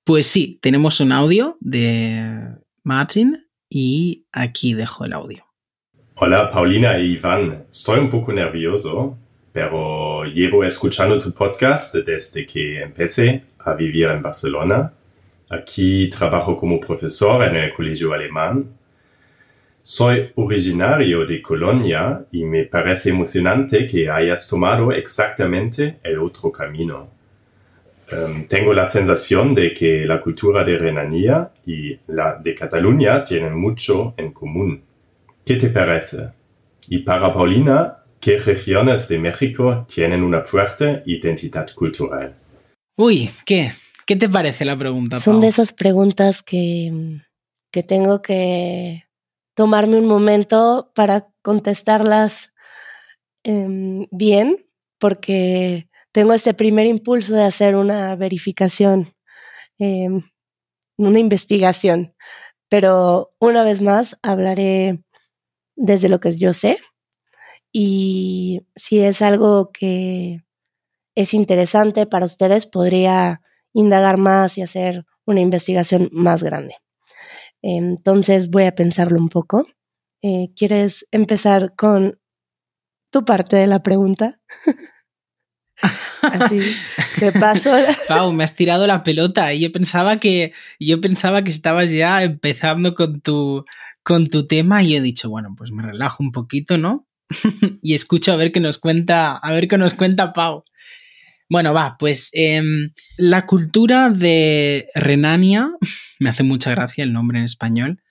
Pues 0.07 0.27
sí, 0.27 0.59
tenemos 0.61 1.01
un 1.01 1.13
audio 1.13 1.57
de 1.61 2.59
Martin 2.83 3.47
y 3.71 4.27
aquí 4.33 4.75
dejo 4.75 5.07
el 5.07 5.15
audio. 5.15 5.47
Hola 6.17 6.51
Paulina 6.51 6.99
y 6.99 7.13
Iván, 7.13 7.65
estoy 7.71 8.01
un 8.01 8.11
poco 8.11 8.31
nervioso, 8.35 9.17
pero 9.51 10.25
llevo 10.25 10.63
escuchando 10.63 11.19
tu 11.19 11.33
podcast 11.33 11.95
desde 11.95 12.45
que 12.45 12.83
empecé 12.83 13.45
a 13.61 13.73
vivir 13.73 14.09
en 14.09 14.21
Barcelona. 14.21 14.93
Aquí 15.49 16.11
trabajo 16.11 16.55
como 16.55 16.79
profesor 16.79 17.43
en 17.49 17.57
el 17.57 17.73
colegio 17.73 18.13
alemán. 18.13 18.75
Soy 19.81 20.33
originario 20.35 21.25
de 21.25 21.41
Colonia 21.41 22.27
y 22.31 22.45
me 22.45 22.65
parece 22.65 23.09
emocionante 23.09 23.87
que 23.87 24.11
hayas 24.11 24.47
tomado 24.51 24.93
exactamente 24.93 25.99
el 26.03 26.19
otro 26.19 26.53
camino. 26.53 27.24
Um, 28.13 28.45
tengo 28.47 28.73
la 28.75 28.87
sensación 28.87 29.55
de 29.55 29.73
que 29.73 30.05
la 30.05 30.21
cultura 30.21 30.63
de 30.63 30.77
Renania 30.77 31.51
y 31.67 31.99
la 32.09 32.37
de 32.37 32.55
Cataluña 32.55 33.25
tienen 33.25 33.59
mucho 33.59 34.15
en 34.17 34.33
común. 34.33 34.83
¿Qué 35.45 35.57
te 35.57 35.71
parece? 35.71 36.31
Y 36.89 36.99
para 36.99 37.33
Paulina, 37.33 38.05
¿qué 38.21 38.39
regiones 38.39 39.09
de 39.09 39.19
México 39.19 39.87
tienen 39.89 40.23
una 40.23 40.43
fuerte 40.43 41.03
identidad 41.07 41.71
cultural? 41.75 42.35
Uy, 42.97 43.31
¿qué? 43.47 43.73
¿Qué 44.07 44.17
te 44.17 44.29
parece 44.29 44.65
la 44.67 44.79
pregunta? 44.79 45.19
Son 45.19 45.41
de 45.41 45.49
esas 45.49 45.73
preguntas 45.73 46.43
que, 46.43 47.21
que 47.71 47.83
tengo 47.83 48.21
que 48.21 49.05
tomarme 49.55 49.97
un 49.97 50.07
momento 50.07 50.93
para 50.95 51.29
contestarlas 51.41 52.53
eh, 53.45 54.07
bien, 54.11 54.67
porque 54.99 55.89
tengo 56.15 56.33
este 56.33 56.55
primer 56.55 56.87
impulso 56.87 57.35
de 57.35 57.43
hacer 57.43 57.75
una 57.75 58.15
verificación, 58.15 59.13
eh, 59.81 60.09
una 60.97 61.19
investigación. 61.19 62.15
Pero 62.69 63.35
una 63.41 63.65
vez 63.65 63.83
más 63.83 64.17
hablaré 64.23 65.03
desde 65.75 66.09
lo 66.09 66.21
que 66.21 66.37
yo 66.37 66.53
sé 66.55 66.79
y 67.73 68.65
si 68.77 69.01
es 69.01 69.23
algo 69.23 69.73
que 69.73 70.45
es 71.17 71.35
interesante 71.35 72.07
para 72.07 72.27
ustedes, 72.27 72.67
podría 72.67 73.41
indagar 73.73 74.17
más 74.17 74.57
y 74.57 74.63
hacer 74.63 75.05
una 75.27 75.41
investigación 75.41 76.11
más 76.13 76.45
grande. 76.45 76.77
Entonces 77.61 78.51
voy 78.51 78.65
a 78.65 78.77
pensarlo 78.77 79.19
un 79.19 79.31
poco. 79.31 79.67
Eh, 80.23 80.51
¿Quieres 80.55 81.07
empezar 81.11 81.75
con 81.75 82.21
tu 83.11 83.25
parte 83.25 83.57
de 83.57 83.67
la 83.67 83.83
pregunta? 83.83 84.39
Así. 86.23 86.59
Pau, 88.09 88.33
me 88.33 88.45
has 88.45 88.57
tirado 88.57 88.87
la 88.87 89.03
pelota 89.03 89.53
y 89.53 89.61
yo 89.61 89.73
pensaba 89.73 90.19
que 90.19 90.53
yo 90.79 91.01
pensaba 91.01 91.45
que 91.45 91.51
estabas 91.51 91.91
ya 91.91 92.23
empezando 92.23 92.95
con 92.95 93.21
tu 93.21 93.65
con 94.03 94.29
tu 94.29 94.47
tema 94.47 94.83
y 94.83 94.97
he 94.97 95.01
dicho, 95.01 95.31
bueno, 95.31 95.55
pues 95.57 95.71
me 95.71 95.83
relajo 95.83 96.23
un 96.23 96.31
poquito, 96.31 96.77
¿no? 96.77 97.07
y 97.83 97.95
escucho 97.95 98.33
a 98.33 98.37
ver 98.37 98.53
qué 98.53 98.61
nos 98.61 98.79
cuenta, 98.79 99.37
a 99.37 99.53
ver 99.53 99.67
qué 99.67 99.79
nos 99.79 99.95
cuenta 99.95 100.33
Pau. 100.33 100.65
Bueno, 101.49 101.73
va, 101.73 101.97
pues 101.99 102.31
em, 102.33 102.93
la 103.17 103.47
cultura 103.47 104.11
de 104.11 104.87
Renania, 104.95 105.71
me 106.21 106.31
hace 106.31 106.43
mucha 106.43 106.71
gracia 106.71 107.05
el 107.05 107.13
nombre 107.13 107.39
en 107.39 107.45
español, 107.45 108.03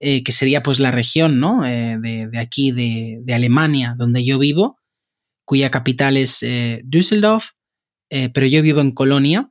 eh, 0.00 0.22
que 0.22 0.32
sería 0.32 0.62
pues 0.62 0.80
la 0.80 0.90
región, 0.90 1.40
¿no? 1.40 1.64
Eh, 1.66 1.96
de, 1.98 2.38
aquí, 2.38 2.72
de 2.72 3.34
Alemania, 3.34 3.94
donde 3.96 4.24
yo 4.24 4.38
vivo, 4.38 4.78
cuya 5.46 5.70
capital 5.70 6.18
es 6.18 6.42
eh, 6.42 6.82
Düsseldorf, 6.84 7.52
eh, 8.10 8.28
pero 8.28 8.46
yo 8.46 8.60
vivo 8.60 8.82
en 8.82 8.90
Colonia. 8.90 9.50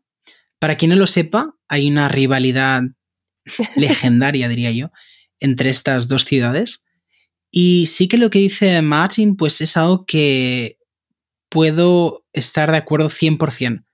Para 0.60 0.78
quien 0.78 0.92
no 0.92 0.98
lo 0.98 1.08
sepa, 1.08 1.56
hay 1.68 1.90
una 1.90 2.08
rivalidad 2.10 2.84
legendaria, 3.76 4.48
diría 4.48 4.72
yo, 4.72 4.92
entre 5.40 5.72
estas 5.72 6.08
dos 6.08 6.26
ciudades. 6.26 6.84
Y 7.50 7.88
sí 7.88 8.08
que 8.08 8.18
lo 8.18 8.30
que 8.30 8.40
dice 8.40 8.82
Martin, 8.82 9.38
pues 9.38 9.62
es 9.62 9.78
algo 9.78 10.06
que 10.06 10.78
puedo 11.50 12.26
estar 12.34 12.70
de 12.72 12.78
acuerdo 12.78 13.10
100%. 13.10 13.86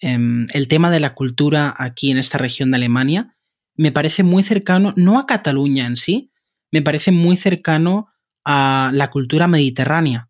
Em, 0.00 0.46
el 0.52 0.68
tema 0.68 0.90
de 0.90 1.00
la 1.00 1.14
cultura 1.14 1.74
aquí 1.78 2.10
en 2.10 2.18
esta 2.18 2.36
región 2.36 2.70
de 2.70 2.76
Alemania 2.76 3.36
me 3.76 3.90
parece 3.90 4.22
muy 4.22 4.42
cercano, 4.42 4.92
no 4.96 5.18
a 5.18 5.26
Cataluña 5.26 5.86
en 5.86 5.96
sí, 5.96 6.30
me 6.70 6.82
parece 6.82 7.10
muy 7.10 7.36
cercano 7.36 8.08
a 8.44 8.90
la 8.92 9.10
cultura 9.10 9.48
mediterránea. 9.48 10.28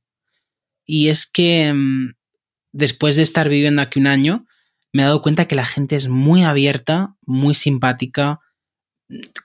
Y 0.85 1.09
es 1.09 1.27
que 1.27 1.73
mm, 1.73 2.15
después 2.73 3.17
de 3.17 3.23
estar 3.23 3.49
viviendo 3.49 3.83
aquí 3.83 3.99
un 3.99 4.07
año, 4.07 4.47
me 4.93 5.03
he 5.03 5.07
dado 5.07 5.23
cuenta 5.23 5.47
que 5.47 5.55
la 5.55 5.67
gente 5.67 5.97
es 5.97 6.09
muy 6.09 6.45
abierta, 6.45 7.17
muy 7.23 7.55
simpática. 7.55 8.41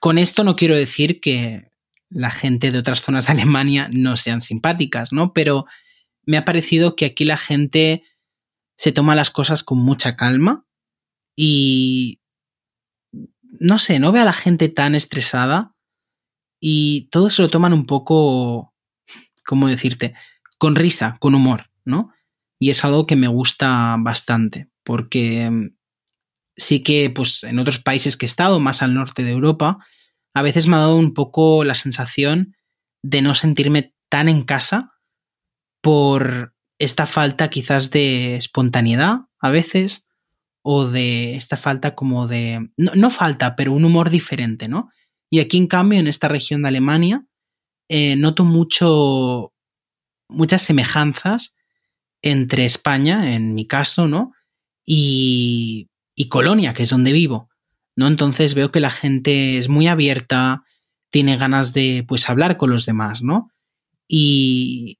Con 0.00 0.18
esto 0.18 0.44
no 0.44 0.56
quiero 0.56 0.76
decir 0.76 1.20
que 1.20 1.70
la 2.08 2.30
gente 2.30 2.72
de 2.72 2.78
otras 2.78 3.02
zonas 3.02 3.26
de 3.26 3.32
Alemania 3.32 3.88
no 3.92 4.16
sean 4.16 4.40
simpáticas, 4.40 5.12
¿no? 5.12 5.32
Pero 5.32 5.66
me 6.24 6.36
ha 6.36 6.44
parecido 6.44 6.96
que 6.96 7.06
aquí 7.06 7.24
la 7.24 7.36
gente 7.36 8.04
se 8.76 8.92
toma 8.92 9.14
las 9.14 9.30
cosas 9.30 9.62
con 9.62 9.78
mucha 9.78 10.16
calma 10.16 10.64
y 11.36 12.20
no 13.58 13.78
sé, 13.78 13.98
no 13.98 14.12
ve 14.12 14.20
a 14.20 14.24
la 14.24 14.32
gente 14.32 14.68
tan 14.68 14.94
estresada 14.94 15.74
y 16.60 17.08
todos 17.10 17.34
se 17.34 17.42
lo 17.42 17.50
toman 17.50 17.72
un 17.72 17.86
poco, 17.86 18.74
¿cómo 19.44 19.68
decirte? 19.68 20.14
Con 20.60 20.76
risa, 20.76 21.16
con 21.20 21.34
humor, 21.34 21.70
¿no? 21.86 22.12
Y 22.58 22.68
es 22.68 22.84
algo 22.84 23.06
que 23.06 23.16
me 23.16 23.28
gusta 23.28 23.96
bastante, 23.98 24.68
porque 24.84 25.50
mm, 25.50 25.74
sí 26.54 26.82
que, 26.82 27.08
pues, 27.08 27.42
en 27.44 27.58
otros 27.58 27.78
países 27.78 28.18
que 28.18 28.26
he 28.26 28.28
estado, 28.28 28.60
más 28.60 28.82
al 28.82 28.92
norte 28.92 29.24
de 29.24 29.30
Europa, 29.30 29.78
a 30.34 30.42
veces 30.42 30.68
me 30.68 30.76
ha 30.76 30.80
dado 30.80 30.96
un 30.96 31.14
poco 31.14 31.64
la 31.64 31.74
sensación 31.74 32.54
de 33.02 33.22
no 33.22 33.34
sentirme 33.34 33.94
tan 34.10 34.28
en 34.28 34.42
casa 34.42 34.92
por 35.80 36.54
esta 36.78 37.06
falta 37.06 37.48
quizás 37.48 37.90
de 37.90 38.36
espontaneidad 38.36 39.20
a 39.40 39.50
veces 39.50 40.06
o 40.62 40.86
de 40.86 41.36
esta 41.36 41.56
falta 41.56 41.94
como 41.94 42.28
de... 42.28 42.68
No, 42.76 43.10
falta, 43.10 43.56
pero 43.56 43.72
un 43.72 43.86
humor 43.86 44.10
diferente, 44.10 44.68
¿no? 44.68 44.90
Y 45.30 45.40
aquí 45.40 45.56
en 45.56 45.68
cambio, 45.68 45.98
en 45.98 46.06
esta 46.06 46.28
región 46.28 46.60
de 46.60 46.68
Alemania, 46.68 47.24
eh, 47.88 48.14
noto 48.16 48.44
mucho 48.44 49.54
muchas 50.30 50.62
semejanzas 50.62 51.54
entre 52.22 52.64
España, 52.64 53.34
en 53.34 53.54
mi 53.54 53.66
caso, 53.66 54.08
¿no? 54.08 54.32
Y, 54.84 55.88
y 56.14 56.28
Colonia, 56.28 56.74
que 56.74 56.82
es 56.82 56.90
donde 56.90 57.12
vivo, 57.12 57.48
¿no? 57.96 58.06
Entonces 58.06 58.54
veo 58.54 58.72
que 58.72 58.80
la 58.80 58.90
gente 58.90 59.58
es 59.58 59.68
muy 59.68 59.86
abierta, 59.86 60.64
tiene 61.10 61.36
ganas 61.36 61.72
de, 61.72 62.04
pues, 62.06 62.28
hablar 62.28 62.56
con 62.56 62.70
los 62.70 62.86
demás, 62.86 63.22
¿no? 63.22 63.50
Y 64.06 64.98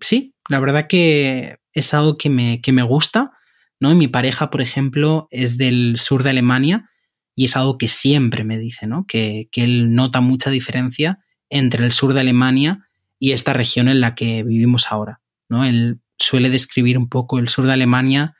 sí, 0.00 0.34
la 0.48 0.60
verdad 0.60 0.86
que 0.88 1.58
es 1.72 1.94
algo 1.94 2.18
que 2.18 2.30
me, 2.30 2.60
que 2.60 2.72
me 2.72 2.82
gusta, 2.82 3.32
¿no? 3.80 3.94
mi 3.94 4.08
pareja, 4.08 4.50
por 4.50 4.60
ejemplo, 4.60 5.28
es 5.30 5.56
del 5.56 5.98
sur 5.98 6.22
de 6.24 6.30
Alemania 6.30 6.90
y 7.36 7.44
es 7.44 7.56
algo 7.56 7.78
que 7.78 7.86
siempre 7.86 8.42
me 8.42 8.58
dice, 8.58 8.86
¿no? 8.86 9.04
Que, 9.06 9.48
que 9.52 9.62
él 9.62 9.94
nota 9.94 10.20
mucha 10.20 10.50
diferencia 10.50 11.20
entre 11.48 11.84
el 11.84 11.92
sur 11.92 12.12
de 12.12 12.20
Alemania 12.20 12.87
y 13.18 13.32
esta 13.32 13.52
región 13.52 13.88
en 13.88 14.00
la 14.00 14.14
que 14.14 14.42
vivimos 14.42 14.90
ahora. 14.90 15.20
¿no? 15.48 15.64
Él 15.64 16.00
suele 16.18 16.50
describir 16.50 16.98
un 16.98 17.08
poco 17.08 17.38
el 17.38 17.48
sur 17.48 17.66
de 17.66 17.72
Alemania 17.72 18.36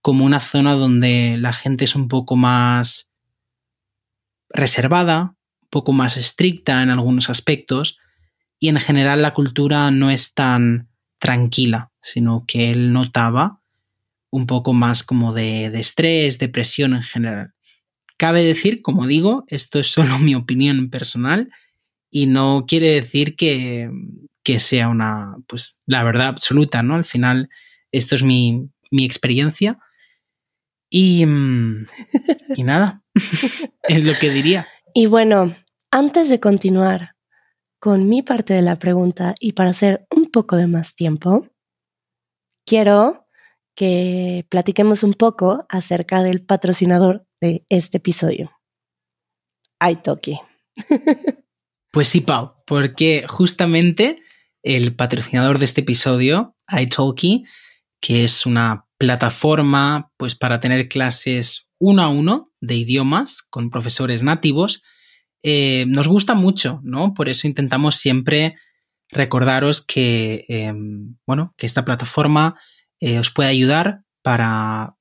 como 0.00 0.24
una 0.24 0.40
zona 0.40 0.74
donde 0.74 1.36
la 1.38 1.52
gente 1.52 1.84
es 1.84 1.94
un 1.94 2.08
poco 2.08 2.36
más 2.36 3.10
reservada, 4.48 5.36
un 5.62 5.68
poco 5.70 5.92
más 5.92 6.16
estricta 6.16 6.82
en 6.82 6.90
algunos 6.90 7.30
aspectos, 7.30 7.98
y 8.58 8.68
en 8.68 8.78
general 8.80 9.22
la 9.22 9.34
cultura 9.34 9.90
no 9.90 10.10
es 10.10 10.34
tan 10.34 10.88
tranquila, 11.18 11.92
sino 12.00 12.44
que 12.46 12.70
él 12.70 12.92
notaba 12.92 13.60
un 14.30 14.46
poco 14.46 14.72
más 14.72 15.04
como 15.04 15.32
de, 15.32 15.70
de 15.70 15.80
estrés, 15.80 16.38
depresión 16.38 16.94
en 16.94 17.02
general. 17.02 17.54
Cabe 18.16 18.42
decir, 18.42 18.82
como 18.82 19.06
digo, 19.06 19.44
esto 19.48 19.78
es 19.78 19.88
solo 19.88 20.18
mi 20.20 20.34
opinión 20.34 20.90
personal, 20.90 21.50
y 22.14 22.26
no 22.26 22.66
quiere 22.68 22.88
decir 22.88 23.34
que, 23.34 23.90
sea 24.58 24.88
una, 24.88 25.34
pues, 25.48 25.80
la 25.86 26.04
verdad 26.04 26.28
absoluta, 26.28 26.82
¿no? 26.82 26.94
Al 26.94 27.06
final, 27.06 27.48
esto 27.90 28.14
es 28.14 28.22
mi, 28.22 28.68
experiencia. 28.92 29.78
Y, 30.90 31.24
mm, 31.24 31.86
y 32.56 32.62
nada, 32.64 33.02
es 33.88 34.04
lo 34.04 34.12
que 34.20 34.28
diría. 34.28 34.68
Y 34.92 35.06
bueno, 35.06 35.56
antes 35.90 36.28
de 36.28 36.38
continuar 36.38 37.16
con 37.80 38.06
mi 38.08 38.20
parte 38.22 38.52
de 38.52 38.62
la 38.62 38.78
pregunta 38.78 39.34
y 39.40 39.52
para 39.52 39.70
hacer 39.70 40.06
un 40.14 40.30
poco 40.30 40.56
de 40.56 40.66
más 40.66 40.94
tiempo, 40.94 41.48
quiero 42.66 43.26
que 43.74 44.44
platiquemos 44.50 45.02
un 45.02 45.14
poco 45.14 45.64
acerca 45.70 46.22
del 46.22 46.44
patrocinador 46.44 47.26
de 47.40 47.64
este 47.70 47.96
episodio, 47.96 48.52
Italki. 49.80 50.38
Pues 51.92 52.08
sí, 52.08 52.22
Pau, 52.22 52.54
porque 52.66 53.26
justamente 53.28 54.16
el 54.62 54.96
patrocinador 54.96 55.58
de 55.58 55.66
este 55.66 55.82
episodio, 55.82 56.56
italki, 56.70 57.44
que 58.00 58.24
es 58.24 58.46
una 58.46 58.86
plataforma 58.96 60.10
pues 60.16 60.34
para 60.34 60.58
tener 60.58 60.88
clases 60.88 61.68
uno 61.78 62.02
a 62.02 62.08
uno 62.08 62.50
de 62.62 62.76
idiomas 62.76 63.42
con 63.42 63.68
profesores 63.68 64.22
nativos. 64.22 64.82
Eh, 65.42 65.84
nos 65.86 66.08
gusta 66.08 66.34
mucho, 66.34 66.80
¿no? 66.82 67.12
Por 67.12 67.28
eso 67.28 67.46
intentamos 67.46 67.96
siempre 67.96 68.56
recordaros 69.10 69.84
que, 69.84 70.46
em, 70.48 71.16
bueno, 71.26 71.52
que 71.58 71.66
esta 71.66 71.84
plataforma 71.84 72.58
eh, 73.00 73.18
os 73.18 73.30
puede 73.30 73.50
ayudar 73.50 74.02
para 74.22 74.96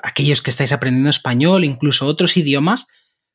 aquellos 0.00 0.42
que 0.42 0.50
estáis 0.50 0.72
aprendiendo 0.72 1.10
español, 1.10 1.64
incluso 1.64 2.06
otros 2.06 2.36
idiomas, 2.36 2.86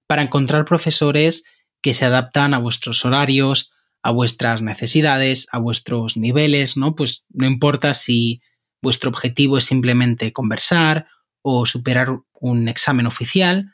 para 0.07 0.21
encontrar 0.21 0.63
profesores 0.63 1.43
que 1.81 1.93
se 1.93 2.05
adaptan 2.05 2.53
a 2.53 2.59
vuestros 2.59 3.03
horarios, 3.05 3.71
a 4.03 4.11
vuestras 4.11 4.61
necesidades, 4.61 5.47
a 5.51 5.59
vuestros 5.59 6.17
niveles, 6.17 6.77
¿no? 6.77 6.95
Pues 6.95 7.25
no 7.29 7.45
importa 7.47 7.93
si 7.93 8.41
vuestro 8.81 9.09
objetivo 9.09 9.57
es 9.57 9.65
simplemente 9.65 10.33
conversar 10.33 11.07
o 11.41 11.65
superar 11.65 12.19
un 12.33 12.67
examen 12.67 13.05
oficial, 13.05 13.71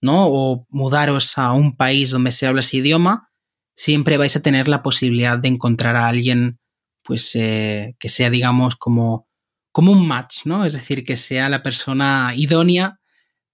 ¿no? 0.00 0.26
O 0.28 0.66
mudaros 0.70 1.36
a 1.38 1.52
un 1.52 1.76
país 1.76 2.10
donde 2.10 2.32
se 2.32 2.46
habla 2.46 2.60
ese 2.60 2.78
idioma, 2.78 3.28
siempre 3.74 4.16
vais 4.16 4.34
a 4.36 4.42
tener 4.42 4.68
la 4.68 4.82
posibilidad 4.82 5.38
de 5.38 5.48
encontrar 5.48 5.96
a 5.96 6.08
alguien, 6.08 6.58
pues, 7.02 7.34
eh, 7.36 7.94
que 7.98 8.08
sea, 8.08 8.30
digamos, 8.30 8.76
como, 8.76 9.28
como 9.72 9.92
un 9.92 10.06
match, 10.06 10.46
¿no? 10.46 10.64
Es 10.64 10.72
decir, 10.72 11.04
que 11.04 11.16
sea 11.16 11.48
la 11.48 11.62
persona 11.62 12.32
idónea 12.34 12.98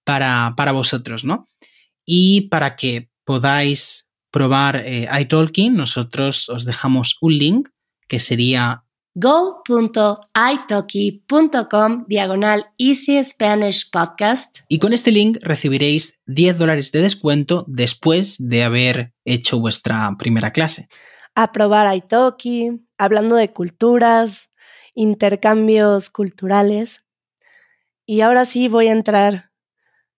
para, 0.05 0.53
para 0.55 0.71
vosotros, 0.71 1.25
¿no? 1.25 1.47
Y 2.05 2.49
para 2.49 2.75
que 2.75 3.09
podáis 3.25 4.07
probar 4.31 4.77
eh, 4.77 5.07
iTalking, 5.21 5.75
nosotros 5.75 6.49
os 6.49 6.65
dejamos 6.65 7.17
un 7.21 7.37
link 7.37 7.69
que 8.07 8.19
sería 8.19 8.83
go.italki.com 9.15 12.05
diagonal 12.07 12.65
Easy 12.79 13.23
Spanish 13.23 13.91
Podcast. 13.91 14.61
Y 14.67 14.79
con 14.79 14.91
este 14.93 15.11
link 15.11 15.37
recibiréis 15.41 16.19
10 16.25 16.57
dólares 16.57 16.91
de 16.91 17.01
descuento 17.01 17.63
después 17.67 18.37
de 18.39 18.63
haber 18.63 19.13
hecho 19.23 19.59
vuestra 19.59 20.09
primera 20.17 20.49
clase. 20.51 20.87
A 21.35 21.51
probar 21.51 21.95
Italki, 21.95 22.87
hablando 22.97 23.35
de 23.35 23.53
culturas, 23.53 24.49
intercambios 24.95 26.09
culturales. 26.09 27.03
Y 28.05 28.21
ahora 28.21 28.45
sí 28.45 28.67
voy 28.67 28.87
a 28.87 28.93
entrar 28.93 29.51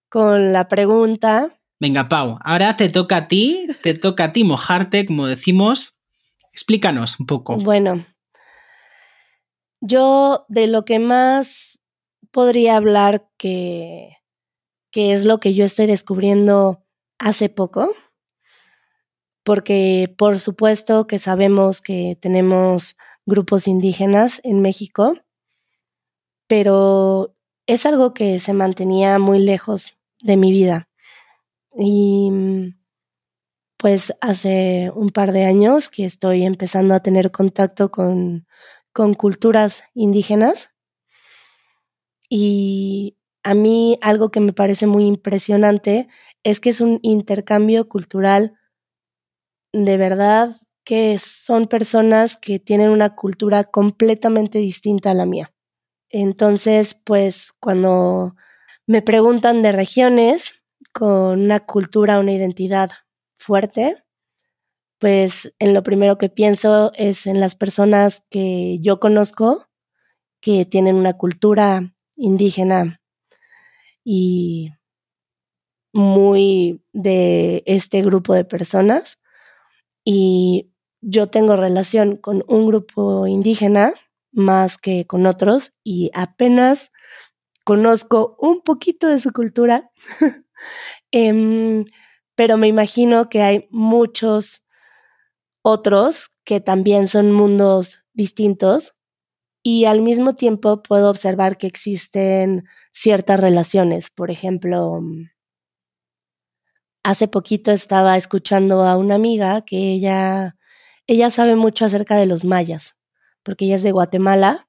con 0.10 0.54
la 0.54 0.70
pregunta. 0.70 1.60
Venga, 1.80 2.08
Pau, 2.08 2.38
ahora 2.42 2.78
te 2.78 2.90
toca 2.90 3.18
a 3.18 3.28
ti, 3.28 3.68
te 3.84 3.94
toca 3.94 4.26
a 4.26 4.34
ti 4.34 4.44
mojarte, 4.44 5.06
como 5.06 5.28
decimos. 5.28 6.00
Explícanos 6.54 7.20
un 7.20 7.26
poco. 7.26 7.58
Bueno, 7.58 8.06
yo 9.82 10.46
de 10.48 10.68
lo 10.68 10.86
que 10.86 11.00
más 11.00 11.80
podría 12.32 12.78
hablar 12.78 13.28
que, 13.38 14.18
que 14.90 15.14
es 15.14 15.26
lo 15.26 15.40
que 15.40 15.54
yo 15.54 15.66
estoy 15.66 15.86
descubriendo 15.86 16.84
hace 17.20 17.50
poco, 17.50 17.94
porque 19.44 20.14
por 20.18 20.40
supuesto 20.40 21.08
que 21.08 21.20
sabemos 21.20 21.82
que 21.82 22.18
tenemos 22.20 22.96
grupos 23.26 23.68
indígenas 23.68 24.40
en 24.44 24.62
México, 24.62 25.18
pero 26.48 27.36
es 27.68 27.86
algo 27.86 28.14
que 28.14 28.40
se 28.40 28.54
mantenía 28.54 29.20
muy 29.20 29.40
lejos 29.40 29.98
de 30.22 30.38
mi 30.38 30.52
vida. 30.52 30.88
Y 31.78 32.32
pues 33.78 34.14
hace 34.22 34.92
un 34.96 35.10
par 35.10 35.32
de 35.34 35.46
años 35.46 35.90
que 35.90 36.06
estoy 36.06 36.46
empezando 36.46 36.94
a 36.94 37.02
tener 37.02 37.32
contacto 37.32 37.92
con 37.92 38.48
con 38.94 39.14
culturas 39.14 39.84
indígenas. 39.94 40.70
Y 42.30 43.18
a 43.44 43.54
mí 43.54 44.00
algo 44.02 44.32
que 44.32 44.40
me 44.40 44.54
parece 44.54 44.88
muy 44.88 45.06
impresionante 45.06 46.08
es 46.44 46.60
que 46.60 46.70
es 46.70 46.82
un 46.82 47.00
intercambio 47.04 47.90
cultural 47.90 48.54
de 49.74 49.98
verdad 49.98 50.56
que 50.86 51.18
son 51.18 51.66
personas 51.66 52.38
que 52.38 52.60
tienen 52.60 52.90
una 52.90 53.16
cultura 53.16 53.66
completamente 53.66 54.60
distinta 54.60 55.12
a 55.12 55.16
la 55.16 55.26
mía. 55.26 55.52
Entonces, 56.10 56.96
pues 56.96 57.52
cuando 57.60 58.36
me 58.88 59.02
preguntan 59.02 59.64
de 59.64 59.72
regiones 59.72 60.54
con 60.96 61.42
una 61.42 61.60
cultura, 61.60 62.20
una 62.20 62.32
identidad 62.32 62.90
fuerte, 63.38 64.02
pues 64.98 65.54
en 65.60 65.74
lo 65.74 65.84
primero 65.84 66.18
que 66.18 66.30
pienso 66.30 66.94
es 66.96 67.28
en 67.28 67.42
las 67.42 67.56
personas 67.56 68.24
que 68.30 68.78
yo 68.80 69.02
conozco 69.02 69.68
que 70.40 70.64
tienen 70.64 70.96
una 70.96 71.18
cultura 71.18 71.94
indígena 72.16 73.02
y 74.06 74.72
muy 75.92 76.82
de 76.94 77.62
este 77.66 78.02
grupo 78.02 78.34
de 78.34 78.46
personas. 78.46 79.20
Y 80.06 80.72
yo 81.02 81.28
tengo 81.28 81.58
relación 81.58 82.16
con 82.16 82.46
un 82.48 82.68
grupo 82.68 83.28
indígena 83.28 83.94
más 84.32 84.78
que 84.78 85.06
con 85.06 85.26
otros 85.26 85.74
y 85.84 86.10
apenas 86.14 86.94
conozco 87.66 88.38
un 88.40 88.62
poquito 88.62 89.10
de 89.10 89.20
su 89.20 89.34
cultura, 89.34 89.92
em, 91.12 91.86
pero 92.36 92.58
me 92.58 92.68
imagino 92.68 93.30
que 93.30 93.42
hay 93.42 93.68
muchos 93.72 94.64
otros 95.64 96.30
que 96.44 96.62
también 96.62 97.08
son 97.08 97.32
mundos 97.32 98.04
distintos 98.14 98.96
y 99.64 99.86
al 99.86 100.02
mismo 100.02 100.36
tiempo 100.36 100.84
puedo 100.84 101.10
observar 101.10 101.58
que 101.58 101.66
existen 101.68 102.66
ciertas 102.92 103.40
relaciones. 103.40 104.12
Por 104.12 104.30
ejemplo, 104.30 105.02
hace 107.04 107.28
poquito 107.28 107.72
estaba 107.72 108.16
escuchando 108.18 108.84
a 108.84 108.96
una 108.96 109.16
amiga 109.16 109.62
que 109.62 109.92
ella, 109.94 110.56
ella 111.08 111.32
sabe 111.32 111.56
mucho 111.56 111.86
acerca 111.86 112.16
de 112.16 112.28
los 112.28 112.46
mayas, 112.46 112.96
porque 113.42 113.66
ella 113.66 113.78
es 113.78 113.84
de 113.84 113.92
Guatemala 113.92 114.68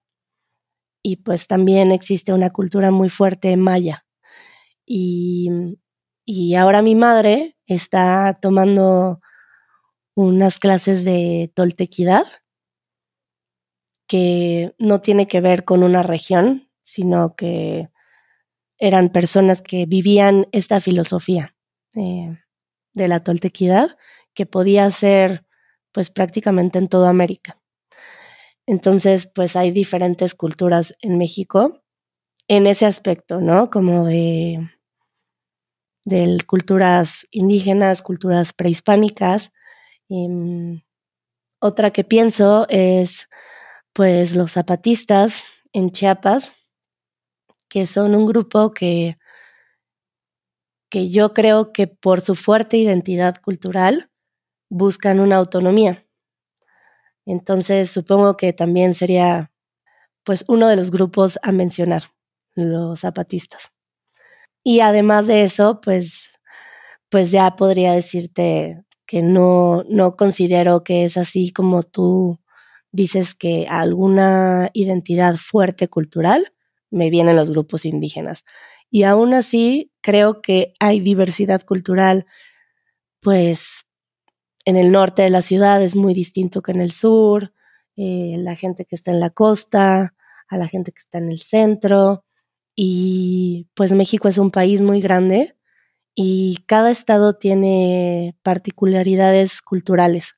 y 1.03 1.17
pues 1.17 1.47
también 1.47 1.93
existe 1.93 2.33
una 2.33 2.51
cultura 2.51 2.91
muy 2.91 3.11
fuerte 3.11 3.57
maya. 3.57 4.07
Y, 4.87 5.51
y 6.27 6.57
ahora 6.57 6.83
mi 6.83 6.97
madre 6.97 7.57
está 7.67 8.39
tomando 8.43 9.21
unas 10.17 10.59
clases 10.59 11.05
de 11.05 11.53
toltequidad 11.55 12.27
que 14.09 14.75
no 14.79 15.01
tiene 15.01 15.29
que 15.29 15.41
ver 15.41 15.65
con 15.65 15.85
una 15.85 16.03
región, 16.03 16.69
sino 16.83 17.37
que 17.37 17.91
eran 18.79 19.11
personas 19.11 19.62
que 19.62 19.87
vivían 19.87 20.49
esta 20.53 20.81
filosofía 20.81 21.55
eh, 21.95 22.37
de 22.93 23.09
la 23.09 23.21
toltequidad 23.21 23.97
que 24.35 24.47
podía 24.47 24.91
ser 24.91 25.47
pues 25.93 26.11
prácticamente 26.11 26.79
en 26.79 26.89
toda 26.89 27.09
América. 27.09 27.59
Entonces, 28.67 29.31
pues 29.33 29.55
hay 29.55 29.71
diferentes 29.71 30.35
culturas 30.35 30.95
en 31.01 31.19
México 31.19 31.83
en 32.49 32.67
ese 32.67 32.87
aspecto, 32.87 33.41
¿no? 33.41 33.71
Como 33.71 34.05
de, 34.05 34.69
de 36.07 36.38
culturas 36.47 37.27
indígenas, 37.31 38.01
culturas 38.01 38.55
prehispánicas, 38.55 39.53
Em, 40.09 40.83
otra 41.61 41.92
que 41.92 42.05
pienso 42.05 42.66
es 42.69 43.29
pues 43.92 44.37
los 44.37 44.53
zapatistas 44.53 45.42
en 45.73 45.90
Chiapas, 45.90 46.53
que 47.69 47.87
son 47.87 48.14
un 48.14 48.27
grupo 48.27 48.73
que, 48.73 49.19
que 50.90 51.11
yo 51.11 51.35
creo 51.35 51.73
que 51.73 51.87
por 51.88 52.21
su 52.21 52.35
fuerte 52.35 52.77
identidad 52.77 53.40
cultural 53.42 54.11
buscan 54.71 55.21
una 55.21 55.37
autonomía. 55.37 56.07
Entonces 57.27 57.90
supongo 57.90 58.37
que 58.37 58.53
también 58.53 58.95
sería 58.95 59.53
pues 60.25 60.45
uno 60.49 60.69
de 60.69 60.77
los 60.77 60.90
grupos 60.90 61.38
a 61.42 61.53
mencionar, 61.53 62.05
los 62.55 63.01
zapatistas. 63.01 63.76
Y 64.69 64.81
además 64.81 65.29
de 65.29 65.45
eso, 65.45 65.81
pues, 65.81 66.29
pues 67.09 67.31
ya 67.31 67.55
podría 67.55 67.93
decirte 67.93 68.85
que 69.07 69.23
no, 69.23 69.85
no 69.89 70.17
considero 70.17 70.83
que 70.83 71.05
es 71.05 71.17
así 71.17 71.53
como 71.53 71.85
tú 71.85 72.41
dices 72.91 73.37
que 73.37 73.69
alguna 73.71 74.71
identidad 74.73 75.37
fuerte 75.37 75.87
cultural 75.87 76.53
me 76.91 77.11
vienen 77.11 77.37
los 77.37 77.53
grupos 77.53 77.85
indígenas. 77.85 78.43
Y 78.91 79.05
aún 79.05 79.35
así 79.35 79.93
creo 80.01 80.43
que 80.43 80.75
hay 80.81 80.99
diversidad 80.99 81.63
cultural, 81.63 82.27
pues 83.21 83.87
en 84.65 84.77
el 84.77 84.91
norte 84.91 85.23
de 85.23 85.31
la 85.31 85.43
ciudad 85.43 85.81
es 85.81 85.95
muy 85.95 86.13
distinto 86.13 86.61
que 86.61 86.73
en 86.73 86.81
el 86.81 86.91
sur, 86.91 87.53
eh, 87.95 88.35
la 88.41 88.57
gente 88.57 88.85
que 88.85 88.97
está 88.97 89.13
en 89.13 89.21
la 89.21 89.31
costa, 89.31 90.17
a 90.49 90.59
la 90.59 90.67
gente 90.67 90.91
que 90.91 91.03
está 91.03 91.19
en 91.19 91.31
el 91.31 91.39
centro. 91.39 92.26
Y 92.77 93.69
pues 93.75 93.93
México 93.93 94.29
es 94.29 94.37
un 94.39 94.51
país 94.51 94.83
muy 94.83 95.01
grande 95.01 95.57
y 96.15 96.59
cada 96.67 96.91
estado 96.91 97.37
tiene 97.37 98.37
particularidades 98.43 99.62
culturales. 99.62 100.37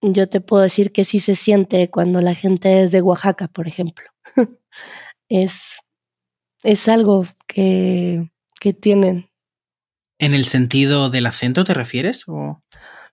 Yo 0.00 0.28
te 0.28 0.40
puedo 0.40 0.64
decir 0.64 0.90
que 0.90 1.04
sí 1.04 1.20
se 1.20 1.36
siente 1.36 1.88
cuando 1.88 2.20
la 2.20 2.34
gente 2.34 2.82
es 2.82 2.90
de 2.90 3.02
Oaxaca, 3.02 3.46
por 3.46 3.68
ejemplo. 3.68 4.04
es, 5.28 5.60
es 6.64 6.88
algo 6.88 7.24
que, 7.46 8.32
que 8.60 8.72
tienen. 8.72 9.30
¿En 10.18 10.34
el 10.34 10.44
sentido 10.44 11.08
del 11.08 11.26
acento 11.26 11.62
te 11.62 11.74
refieres? 11.74 12.24
O? 12.28 12.62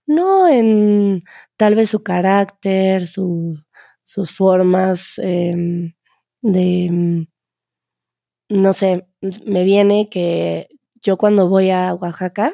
No, 0.07 0.47
en 0.47 1.23
tal 1.57 1.75
vez 1.75 1.91
su 1.91 2.01
carácter, 2.01 3.05
su, 3.05 3.63
sus 4.03 4.31
formas 4.31 5.19
em, 5.19 5.93
de, 6.41 6.89
mm, 6.91 7.27
no 8.49 8.73
sé, 8.73 9.07
me 9.45 9.63
viene 9.63 10.09
que 10.09 10.69
yo 11.01 11.17
cuando 11.17 11.49
voy 11.49 11.69
a 11.71 11.93
Oaxaca 11.93 12.53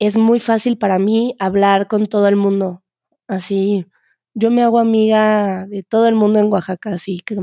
es 0.00 0.16
muy 0.18 0.40
fácil 0.40 0.78
para 0.78 0.98
mí 0.98 1.36
hablar 1.40 1.88
con 1.88 2.06
todo 2.08 2.28
el 2.28 2.36
mundo. 2.36 2.82
Así, 3.28 3.86
yo 4.34 4.50
me 4.50 4.62
hago 4.62 4.78
amiga 4.80 5.66
de 5.66 5.82
todo 5.84 6.08
el 6.08 6.14
mundo 6.16 6.38
en 6.40 6.52
Oaxaca, 6.52 6.92
así 6.94 7.20
que 7.20 7.36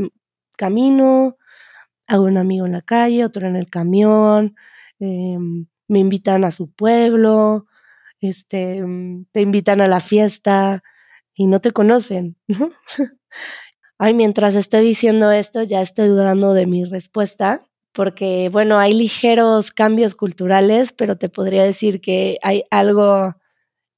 camino, 0.58 1.38
hago 2.08 2.26
un 2.26 2.38
amigo 2.38 2.66
en 2.68 2.74
la 2.74 2.82
calle, 2.82 3.26
otro 3.26 3.48
en 3.48 3.56
el 3.58 3.70
camión, 3.70 4.56
em, 5.00 5.68
me 5.88 6.00
invitan 6.00 6.46
a 6.46 6.52
su 6.52 6.72
pueblo, 6.72 7.68
este, 8.22 8.84
te 9.34 9.42
invitan 9.42 9.82
a 9.82 9.88
la 9.90 10.00
fiesta 10.02 10.84
y 11.36 11.48
no 11.48 11.62
te 11.62 11.72
conocen, 11.72 12.38
¿no? 12.48 12.72
Ay, 14.06 14.13
mientras 14.13 14.56
estoy 14.56 14.84
diciendo 14.84 15.32
esto, 15.32 15.63
ya 15.63 15.82
estoy 15.82 16.10
dudando 16.10 16.54
de 16.54 16.66
mi 16.66 16.84
respuesta, 16.84 17.63
porque, 17.94 18.50
bueno, 18.52 18.78
hay 18.78 18.92
ligeros 18.92 19.72
cambios 19.72 20.13
culturales, 20.13 20.92
pero 20.92 21.18
te 21.18 21.30
podría 21.30 21.63
decir 21.63 22.02
que 22.02 22.38
hay 22.42 22.63
algo 22.70 23.34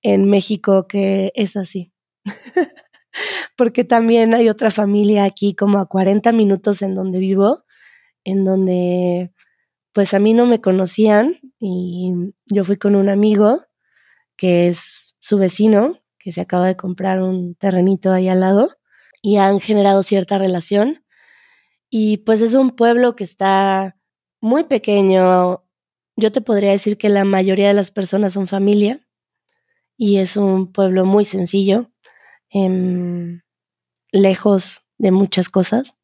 en 0.04 0.30
México 0.30 0.88
que 0.88 1.32
es 1.34 1.58
así. 1.58 1.92
porque 3.58 3.84
también 3.84 4.36
hay 4.36 4.48
otra 4.48 4.70
familia 4.70 5.24
aquí 5.24 5.56
como 5.56 5.80
a 5.80 5.88
40 5.88 6.32
minutos 6.34 6.84
en 6.84 6.94
donde 6.94 7.18
vivo, 7.18 7.64
en 8.26 8.46
donde 8.46 9.32
pues 9.92 10.14
a 10.14 10.20
mí 10.20 10.36
no 10.36 10.46
me 10.46 10.62
conocían 10.62 11.40
y 11.60 12.14
yo 12.46 12.64
fui 12.64 12.78
con 12.78 12.96
un 12.96 13.10
amigo 13.10 13.64
que 14.38 14.68
es 14.68 15.16
su 15.18 15.40
vecino, 15.40 15.98
que 16.20 16.32
se 16.32 16.42
acaba 16.42 16.68
de 16.68 16.78
comprar 16.78 17.24
un 17.24 17.56
terrenito 17.56 18.14
ahí 18.14 18.30
al 18.30 18.42
lado 18.42 18.70
y 19.26 19.38
han 19.38 19.60
generado 19.60 20.04
cierta 20.04 20.38
relación. 20.38 21.04
Y 21.90 22.18
pues 22.18 22.42
es 22.44 22.54
un 22.54 22.70
pueblo 22.70 23.16
que 23.16 23.24
está 23.24 23.98
muy 24.40 24.66
pequeño. 24.66 25.64
Yo 26.16 26.32
te 26.32 26.42
podría 26.42 26.70
decir 26.70 26.96
que 27.00 27.10
la 27.10 27.26
mayoría 27.26 27.68
de 27.70 27.74
las 27.74 27.90
personas 27.90 28.34
son 28.34 28.46
familia 28.46 29.00
y 29.98 30.18
es 30.18 30.38
un 30.38 30.72
pueblo 30.72 31.06
muy 31.06 31.26
sencillo, 31.26 31.92
em, 32.52 33.42
lejos 34.12 34.84
de 35.00 35.12
muchas 35.12 35.50
cosas. 35.50 35.96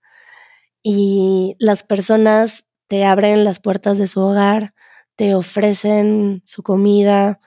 Y 0.81 1.55
las 1.59 1.83
personas 1.83 2.65
te 2.87 3.05
abren 3.05 3.43
las 3.43 3.59
puertas 3.59 3.99
de 3.99 4.07
su 4.07 4.19
hogar, 4.21 4.73
te 5.15 5.35
ofrecen 5.35 6.41
su 6.45 6.63
comida 6.63 7.39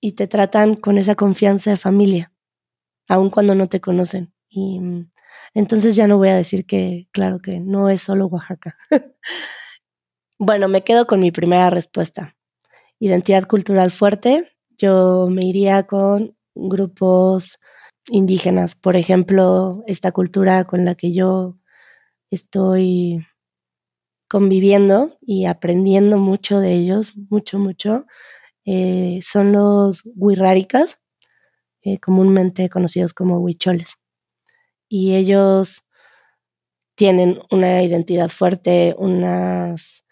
y 0.00 0.12
te 0.12 0.28
tratan 0.28 0.76
con 0.76 0.96
esa 0.96 1.16
confianza 1.16 1.70
de 1.70 1.76
familia, 1.76 2.32
aun 3.08 3.30
cuando 3.30 3.56
no 3.56 3.66
te 3.68 3.80
conocen. 3.80 4.32
Y 4.50 4.80
mm, 4.80 5.10
entonces 5.54 5.96
ya 5.96 6.06
no 6.06 6.18
voy 6.18 6.28
a 6.28 6.36
decir 6.36 6.66
que, 6.66 7.08
claro 7.12 7.40
que 7.40 7.60
no 7.60 7.88
es 7.90 8.02
solo 8.02 8.26
Oaxaca. 8.26 8.76
bueno, 10.38 10.68
me 10.68 10.82
quedo 10.84 11.06
con 11.06 11.20
mi 11.20 11.30
primera 11.30 11.70
respuesta. 11.70 12.36
Identidad 13.00 13.46
cultural 13.46 13.90
fuerte, 13.90 14.52
yo 14.78 15.26
me 15.30 15.46
iría 15.46 15.84
con 15.84 16.36
grupos 16.54 17.58
indígenas, 18.10 18.74
por 18.74 18.96
ejemplo, 18.96 19.84
esta 19.86 20.12
cultura 20.12 20.64
con 20.64 20.84
la 20.84 20.94
que 20.94 21.12
yo 21.12 21.58
estoy 22.30 23.26
conviviendo 24.28 25.18
y 25.20 25.46
aprendiendo 25.46 26.18
mucho 26.18 26.60
de 26.60 26.74
ellos, 26.74 27.14
mucho, 27.30 27.58
mucho, 27.58 28.06
eh, 28.66 29.20
son 29.22 29.52
los 29.52 30.02
huirráricas, 30.16 30.98
eh, 31.82 31.98
comúnmente 31.98 32.68
conocidos 32.68 33.14
como 33.14 33.38
huicholes. 33.40 33.94
Y 34.88 35.14
ellos 35.16 35.84
tienen 36.94 37.40
una 37.50 37.82
identidad 37.82 38.28
fuerte, 38.28 38.94
unas 38.98 40.04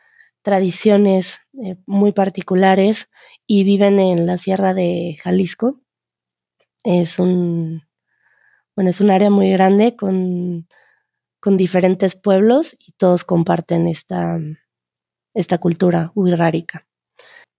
tradiciones 0.42 1.38
eh, 1.62 1.76
muy 1.86 2.12
particulares 2.12 3.08
y 3.46 3.64
viven 3.64 3.98
en 3.98 4.26
la 4.26 4.38
sierra 4.38 4.74
de 4.74 5.16
Jalisco. 5.22 5.80
Es 6.84 7.18
un, 7.18 7.82
bueno, 8.76 8.90
es 8.90 9.00
un 9.00 9.10
área 9.10 9.30
muy 9.30 9.50
grande 9.50 9.96
con 9.96 10.68
con 11.46 11.56
diferentes 11.56 12.16
pueblos 12.16 12.76
y 12.78 12.90
todos 12.92 13.24
comparten 13.24 13.86
esta, 13.86 14.36
esta 15.32 15.58
cultura 15.58 16.10
urrárica. 16.16 16.88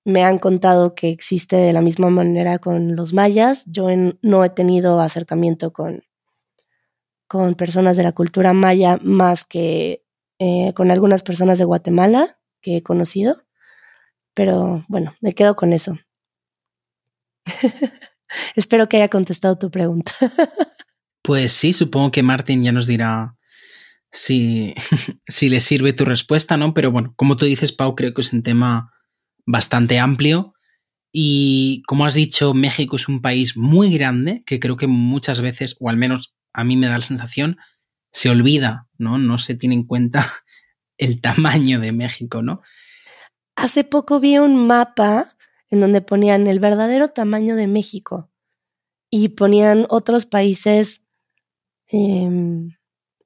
Me 0.04 0.26
han 0.26 0.40
contado 0.40 0.94
que 0.94 1.10
existe 1.10 1.56
de 1.56 1.72
la 1.72 1.80
misma 1.82 2.10
manera 2.10 2.60
con 2.60 2.98
los 2.98 3.14
mayas. 3.14 3.64
Yo 3.66 3.88
no 4.22 4.44
he 4.44 4.50
tenido 4.50 5.00
acercamiento 5.00 5.72
con, 5.72 6.04
con 7.28 7.56
personas 7.56 7.98
de 7.98 8.04
la 8.04 8.14
cultura 8.14 8.54
maya 8.54 9.00
más 9.02 9.46
que 9.46 10.04
eh, 10.40 10.74
con 10.76 10.92
algunas 10.92 11.24
personas 11.24 11.58
de 11.58 11.66
Guatemala 11.66 12.40
que 12.62 12.78
he 12.78 12.84
conocido. 12.84 13.44
Pero 14.34 14.86
bueno, 14.88 15.16
me 15.20 15.34
quedo 15.34 15.56
con 15.56 15.74
eso. 15.74 15.98
Espero 18.56 18.88
que 18.88 18.98
haya 18.98 19.10
contestado 19.10 19.58
tu 19.58 19.72
pregunta. 19.72 20.12
pues 21.24 21.52
sí, 21.52 21.74
supongo 21.74 22.12
que 22.12 22.24
Martín 22.24 22.64
ya 22.64 22.72
nos 22.72 22.88
dirá 22.88 23.36
si, 24.12 24.76
si 25.28 25.50
le 25.50 25.60
sirve 25.60 25.94
tu 25.94 26.06
respuesta, 26.06 26.58
¿no? 26.58 26.74
Pero 26.74 26.92
bueno, 26.92 27.14
como 27.16 27.38
tú 27.38 27.46
dices, 27.46 27.72
Pau, 27.72 27.96
creo 27.96 28.14
que 28.14 28.22
es 28.22 28.32
un 28.32 28.44
tema 28.44 28.94
bastante 29.46 30.00
amplio. 30.00 30.54
Y 31.12 31.82
como 31.88 32.06
has 32.06 32.14
dicho, 32.14 32.54
México 32.54 32.96
es 32.96 33.08
un 33.08 33.22
país 33.22 33.58
muy 33.58 33.92
grande 33.92 34.44
que 34.46 34.60
creo 34.60 34.78
que 34.78 34.88
muchas 34.88 35.42
veces, 35.42 35.78
o 35.80 35.90
al 35.90 35.98
menos 35.98 36.37
a 36.58 36.66
mí 36.66 36.76
me 36.76 36.88
da 36.88 36.98
la 36.98 37.02
sensación, 37.02 37.58
se 38.12 38.30
olvida, 38.30 38.88
¿no? 38.98 39.18
No 39.20 39.38
se 39.38 39.56
tiene 39.56 39.76
en 39.76 39.84
cuenta 39.84 40.26
el 40.98 41.22
tamaño 41.22 41.80
de 41.80 41.94
México, 41.94 42.42
¿no? 42.42 42.62
Hace 43.56 43.84
poco 43.84 44.20
vi 44.20 44.40
un 44.40 44.68
mapa 44.68 45.36
en 45.70 45.80
donde 45.80 46.02
ponían 46.02 46.48
el 46.48 46.60
verdadero 46.60 47.10
tamaño 47.10 47.56
de 47.56 47.68
México 47.68 48.32
y 49.10 49.30
ponían 49.30 49.86
otros 49.90 50.26
países 50.26 51.02
em, 51.88 52.76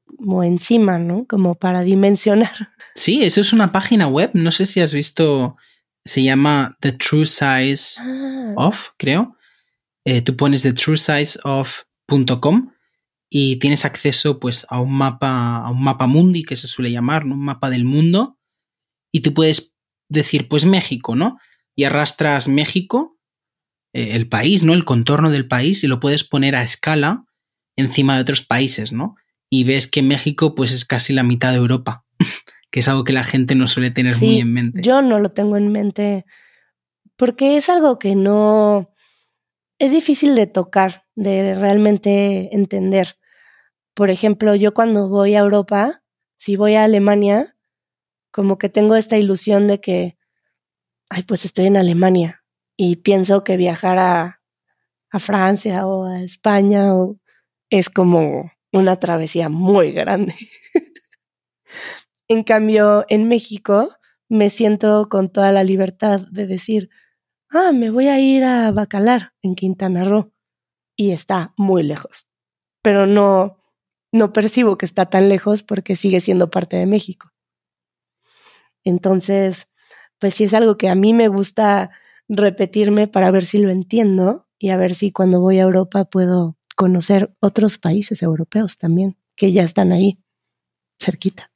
como 0.05 0.43
encima, 0.43 0.99
¿no? 0.99 1.25
Como 1.25 1.55
para 1.55 1.81
dimensionar. 1.83 2.51
Sí, 2.95 3.23
eso 3.23 3.39
es 3.39 3.53
una 3.53 3.71
página 3.71 4.07
web. 4.07 4.31
No 4.33 4.51
sé 4.51 4.65
si 4.65 4.81
has 4.81 4.93
visto. 4.93 5.55
Se 6.03 6.21
llama 6.23 6.77
The 6.81 6.91
True 6.93 7.25
Size 7.25 8.01
ah. 8.01 8.53
of, 8.57 8.89
creo. 8.97 9.37
Eh, 10.03 10.21
tú 10.21 10.35
pones 10.35 10.63
thetruesizeof.com 10.63 12.71
y 13.31 13.55
tienes 13.55 13.85
acceso 13.85 14.39
pues 14.39 14.67
a 14.69 14.79
un 14.79 14.93
mapa, 14.93 15.65
a 15.65 15.71
un 15.71 15.83
mapa 15.83 16.05
mundi 16.05 16.43
que 16.43 16.55
se 16.55 16.67
suele 16.67 16.91
llamar, 16.91 17.25
un 17.25 17.43
mapa 17.43 17.71
del 17.71 17.85
mundo. 17.85 18.37
Y 19.11 19.21
tú 19.21 19.33
puedes 19.33 19.73
decir, 20.07 20.47
pues 20.47 20.65
México, 20.65 21.15
¿no? 21.15 21.39
Y 21.75 21.85
arrastras 21.85 22.47
México, 22.47 23.17
eh, 23.93 24.11
el 24.11 24.27
país, 24.27 24.61
¿no? 24.61 24.73
El 24.73 24.85
contorno 24.85 25.31
del 25.31 25.47
país 25.47 25.83
y 25.83 25.87
lo 25.87 25.99
puedes 25.99 26.23
poner 26.23 26.55
a 26.55 26.61
escala 26.61 27.25
encima 27.75 28.15
de 28.15 28.21
otros 28.21 28.41
países, 28.41 28.91
¿no? 28.91 29.15
y 29.51 29.65
ves 29.65 29.87
que 29.87 30.01
México 30.01 30.55
pues 30.55 30.71
es 30.71 30.85
casi 30.85 31.13
la 31.13 31.23
mitad 31.23 31.51
de 31.51 31.57
Europa, 31.57 32.05
que 32.71 32.79
es 32.79 32.87
algo 32.87 33.03
que 33.03 33.13
la 33.13 33.25
gente 33.25 33.53
no 33.53 33.67
suele 33.67 33.91
tener 33.91 34.15
muy 34.17 34.39
en 34.39 34.53
mente. 34.53 34.81
Yo 34.81 35.03
no 35.03 35.19
lo 35.19 35.29
tengo 35.29 35.57
en 35.57 35.71
mente 35.71 36.25
porque 37.17 37.57
es 37.57 37.69
algo 37.69 37.99
que 37.99 38.15
no 38.15 38.89
es 39.77 39.91
difícil 39.91 40.35
de 40.35 40.47
tocar, 40.47 41.03
de 41.15 41.53
realmente 41.53 42.55
entender. 42.55 43.17
Por 44.01 44.09
ejemplo, 44.09 44.55
yo 44.55 44.73
cuando 44.73 45.09
voy 45.09 45.35
a 45.35 45.41
Europa, 45.41 46.01
si 46.35 46.55
voy 46.55 46.73
a 46.73 46.85
Alemania, 46.85 47.55
como 48.31 48.57
que 48.57 48.67
tengo 48.67 48.95
esta 48.95 49.19
ilusión 49.19 49.67
de 49.67 49.79
que, 49.79 50.17
ay, 51.11 51.21
pues 51.21 51.45
estoy 51.45 51.67
en 51.67 51.77
Alemania 51.77 52.43
y 52.75 52.95
pienso 52.95 53.43
que 53.43 53.57
viajar 53.57 53.99
a, 53.99 54.41
a 55.11 55.19
Francia 55.19 55.85
o 55.85 56.05
a 56.05 56.19
España 56.23 56.95
o, 56.95 57.19
es 57.69 57.91
como 57.91 58.51
una 58.71 58.99
travesía 58.99 59.49
muy 59.49 59.91
grande. 59.91 60.33
en 62.27 62.43
cambio, 62.43 63.05
en 63.07 63.27
México 63.27 63.95
me 64.27 64.49
siento 64.49 65.09
con 65.09 65.31
toda 65.31 65.51
la 65.51 65.63
libertad 65.63 66.21
de 66.31 66.47
decir, 66.47 66.89
ah, 67.51 67.71
me 67.71 67.91
voy 67.91 68.07
a 68.07 68.19
ir 68.19 68.45
a 68.45 68.71
Bacalar, 68.71 69.33
en 69.43 69.53
Quintana 69.53 70.05
Roo, 70.05 70.33
y 70.95 71.11
está 71.11 71.53
muy 71.55 71.83
lejos. 71.83 72.25
Pero 72.81 73.05
no, 73.05 73.60
no 74.11 74.33
percibo 74.33 74.77
que 74.77 74.85
está 74.85 75.07
tan 75.07 75.29
lejos 75.29 75.63
porque 75.63 75.95
sigue 75.95 76.21
siendo 76.21 76.49
parte 76.51 76.77
de 76.77 76.85
México. 76.85 77.31
Entonces, 78.83 79.67
pues 80.19 80.33
sí 80.33 80.45
es 80.45 80.53
algo 80.53 80.77
que 80.77 80.89
a 80.89 80.95
mí 80.95 81.13
me 81.13 81.27
gusta 81.27 81.91
repetirme 82.27 83.07
para 83.07 83.31
ver 83.31 83.45
si 83.45 83.59
lo 83.59 83.69
entiendo 83.69 84.47
y 84.57 84.69
a 84.69 84.77
ver 84.77 84.95
si 84.95 85.11
cuando 85.11 85.39
voy 85.39 85.59
a 85.59 85.63
Europa 85.63 86.05
puedo 86.05 86.57
conocer 86.75 87.33
otros 87.39 87.77
países 87.77 88.21
europeos 88.21 88.77
también 88.77 89.17
que 89.35 89.51
ya 89.51 89.63
están 89.63 89.91
ahí. 89.91 90.19
cerquita. 90.99 91.51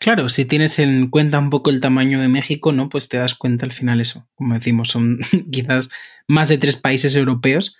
Claro, 0.00 0.30
si 0.30 0.46
tienes 0.46 0.78
en 0.78 1.08
cuenta 1.08 1.38
un 1.38 1.50
poco 1.50 1.68
el 1.68 1.80
tamaño 1.82 2.20
de 2.20 2.28
México, 2.28 2.72
¿no? 2.72 2.88
Pues 2.88 3.10
te 3.10 3.18
das 3.18 3.34
cuenta 3.34 3.66
al 3.66 3.72
final 3.72 4.00
eso. 4.00 4.26
Como 4.34 4.54
decimos, 4.54 4.88
son 4.88 5.18
quizás 5.52 5.90
más 6.26 6.48
de 6.48 6.56
tres 6.56 6.76
países 6.76 7.14
europeos. 7.14 7.76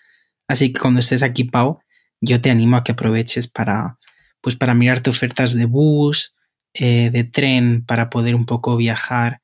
Así 0.47 0.73
que 0.73 0.81
cuando 0.81 1.01
estés 1.01 1.23
aquí, 1.23 1.45
Pau, 1.45 1.81
yo 2.21 2.41
te 2.41 2.51
animo 2.51 2.77
a 2.77 2.85
que 2.85 2.93
aproveches 2.93 3.49
para, 3.49 3.99
pues 4.41 4.57
para 4.57 4.75
mirarte 4.75 5.11
ofertas 5.11 5.55
de 5.55 5.65
bus, 5.65 6.37
eh, 6.75 7.11
de 7.11 7.25
tren, 7.25 7.85
para 7.85 8.11
poder 8.11 8.35
un 8.35 8.47
poco 8.47 8.77
viajar 8.77 9.43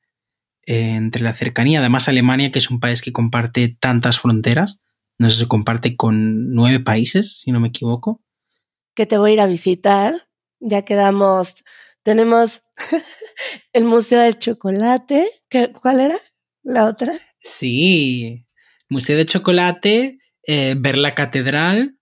eh, 0.65 0.95
entre 0.95 1.23
la 1.23 1.33
cercanía. 1.33 1.79
Además, 1.79 2.07
Alemania, 2.07 2.51
que 2.51 2.59
es 2.59 2.69
un 2.69 2.79
país 2.79 3.01
que 3.01 3.11
comparte 3.11 3.75
tantas 3.79 4.19
fronteras, 4.19 4.81
no 5.17 5.29
sé, 5.29 5.39
se 5.39 5.47
comparte 5.47 5.95
con 5.95 6.53
nueve 6.53 6.79
países, 6.79 7.39
si 7.41 7.51
no 7.51 7.59
me 7.59 7.69
equivoco. 7.69 8.21
Que 8.93 9.05
te 9.05 9.17
voy 9.17 9.31
a 9.31 9.33
ir 9.33 9.41
a 9.41 9.47
visitar. 9.47 10.27
Ya 10.59 10.83
quedamos 10.83 11.63
tenemos 12.07 12.63
el 13.73 13.83
Museo 13.83 14.21
del 14.21 14.39
Chocolate. 14.39 15.29
¿Cuál 15.81 15.99
era 15.99 16.21
la 16.63 16.85
otra? 16.85 17.19
Sí, 17.41 18.45
Museo 18.87 19.17
de 19.17 19.25
Chocolate, 19.25 20.17
eh, 20.43 20.75
ver 20.77 20.97
la 20.97 21.15
catedral, 21.15 21.96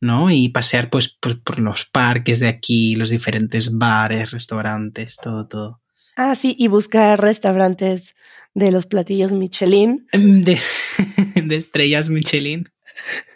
¿no? 0.00 0.30
Y 0.30 0.48
pasear 0.48 0.90
pues, 0.90 1.08
por 1.08 1.58
los 1.58 1.84
parques 1.84 2.40
de 2.40 2.48
aquí, 2.48 2.96
los 2.96 3.10
diferentes 3.10 3.76
bares, 3.76 4.30
restaurantes, 4.30 5.16
todo, 5.16 5.46
todo. 5.46 5.80
Ah, 6.16 6.34
sí, 6.34 6.56
y 6.58 6.68
buscar 6.68 7.20
restaurantes 7.20 8.14
de 8.54 8.72
los 8.72 8.86
platillos 8.86 9.32
Michelin. 9.32 10.06
De, 10.12 10.58
de 11.34 11.56
estrellas 11.56 12.08
Michelin. 12.08 12.70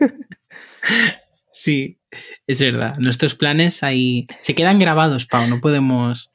sí. 1.52 1.98
Es 2.46 2.60
verdad, 2.60 2.96
nuestros 2.98 3.34
planes 3.34 3.82
ahí 3.82 4.26
se 4.40 4.54
quedan 4.54 4.78
grabados, 4.78 5.26
Pau, 5.26 5.48
no 5.48 5.60
podemos 5.60 6.32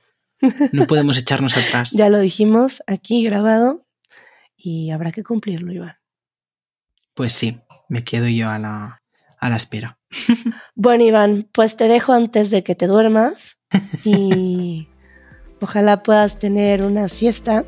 no 0.71 0.87
podemos 0.87 1.17
echarnos 1.17 1.57
atrás. 1.57 1.91
Ya 1.95 2.09
lo 2.09 2.19
dijimos 2.19 2.81
aquí 2.87 3.23
grabado 3.23 3.85
y 4.57 4.91
habrá 4.91 5.11
que 5.11 5.23
cumplirlo, 5.23 5.71
Iván. 5.71 5.97
Pues 7.13 7.33
sí, 7.33 7.59
me 7.87 8.03
quedo 8.03 8.27
yo 8.27 8.49
a 8.49 8.59
la, 8.59 9.01
a 9.39 9.49
la 9.49 9.55
espera. 9.55 9.98
Bueno, 10.76 11.04
Iván, 11.04 11.48
pues 11.52 11.76
te 11.76 11.88
dejo 11.88 12.13
antes 12.13 12.50
de 12.50 12.63
que 12.63 12.74
te 12.74 12.88
duermas 12.88 13.58
y 14.06 14.88
ojalá 15.62 16.04
puedas 16.04 16.39
tener 16.39 16.84
una 16.84 17.10
siesta. 17.10 17.65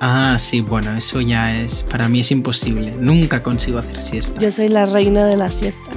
Ah, 0.00 0.36
sí, 0.38 0.62
bueno, 0.62 0.96
eso 0.96 1.20
ya 1.20 1.54
es, 1.54 1.82
para 1.82 2.08
mí 2.08 2.20
es 2.20 2.30
imposible. 2.30 2.92
Nunca 2.98 3.42
consigo 3.42 3.78
hacer 3.78 4.02
siesta. 4.02 4.40
Yo 4.40 4.50
soy 4.50 4.68
la 4.68 4.86
reina 4.86 5.26
de 5.26 5.36
la 5.36 5.48
siesta 5.48 5.90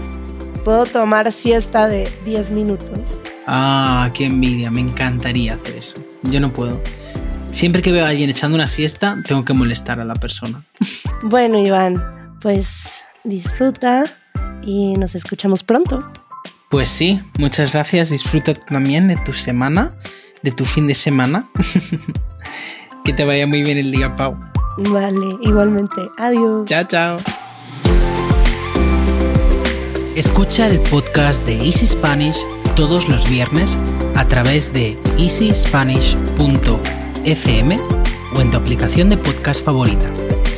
puedo 0.64 0.86
tomar 0.86 1.32
siesta 1.32 1.88
de 1.88 2.10
10 2.26 2.52
minutos. 2.52 3.00
Ah, 3.46 4.10
qué 4.14 4.26
envidia, 4.26 4.72
me 4.72 4.82
encantaría 4.82 5.56
hacer 5.56 5.76
eso. 5.76 5.96
Yo 6.24 6.40
no 6.40 6.54
puedo. 6.54 6.82
Siempre 7.52 7.82
que 7.82 7.92
veo 7.92 8.06
a 8.06 8.10
alguien 8.10 8.30
echando 8.30 8.56
una 8.56 8.68
siesta, 8.68 9.18
tengo 9.28 9.44
que 9.46 9.54
molestar 9.54 10.00
a 10.00 10.06
la 10.06 10.16
persona. 10.16 10.64
Bueno, 11.26 11.58
Iván, 11.58 12.38
pues 12.42 12.68
disfruta 13.24 14.04
y 14.66 14.94
nos 14.94 15.16
escuchamos 15.16 15.64
pronto. 15.64 16.00
Pues 16.70 16.90
sí, 16.90 17.22
muchas 17.38 17.74
gracias. 17.74 18.10
Disfruta 18.10 18.54
también 18.54 19.08
de 19.08 19.18
tu 19.18 19.34
semana, 19.34 19.96
de 20.42 20.52
tu 20.52 20.66
fin 20.66 20.88
de 20.88 20.96
semana. 20.96 21.50
que 23.06 23.14
te 23.14 23.26
vaya 23.26 23.46
muy 23.46 23.64
bien 23.64 23.78
el 23.78 23.92
día, 23.92 24.16
Pau. 24.16 24.40
Vale, 24.78 25.38
igualmente. 25.42 26.10
Adiós. 26.18 26.68
Chao, 26.68 26.86
chao. 26.86 27.20
Escucha 30.16 30.68
el 30.68 30.80
podcast 30.80 31.46
de 31.46 31.56
Easy 31.56 31.88
Spanish 31.88 32.38
todos 32.76 33.10
los 33.10 33.28
viernes 33.30 33.78
a 34.16 34.26
través 34.26 34.74
de 34.74 34.98
easyspanish.fm 35.18 37.80
o 38.36 38.42
en 38.42 38.52
tu 38.52 38.58
aplicación 38.58 39.10
de 39.10 39.18
podcast 39.18 39.66
favorita. 39.66 40.08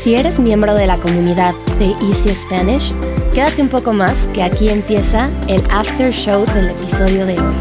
Si 0.02 0.16
eres 0.16 0.40
miembro 0.40 0.76
de 0.76 0.88
la 0.88 0.98
comunidad 0.98 1.54
de 1.80 1.88
Easy 1.88 2.36
Spanish, 2.36 2.94
quédate 3.36 3.62
un 3.62 3.68
poco 3.68 3.92
más 3.92 4.14
que 4.34 4.42
aquí 4.42 4.70
empieza 4.70 5.30
el 5.50 5.62
after 5.70 6.10
show 6.14 6.46
del 6.54 6.70
episodio 6.70 7.26
de 7.26 7.34
hoy. 7.34 7.56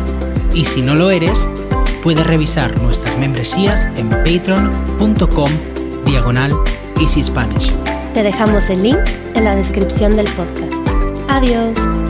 Y 0.55 0.65
si 0.65 0.81
no 0.83 0.95
lo 0.95 1.11
eres, 1.11 1.49
puedes 2.01 2.25
revisar 2.25 2.81
nuestras 2.81 3.19
membresías 3.19 3.89
en 3.97 4.09
patreon.com 4.09 5.51
diagonal 6.07 6.53
Easy 7.01 7.25
Spanish. 7.25 7.73
Te 8.15 8.23
dejamos 8.23 8.71
el 8.71 8.85
link 8.85 9.01
en 9.35 9.45
la 9.45 9.57
descripción 9.57 10.15
del 10.15 10.27
podcast. 10.27 10.73
Adiós. 11.29 12.04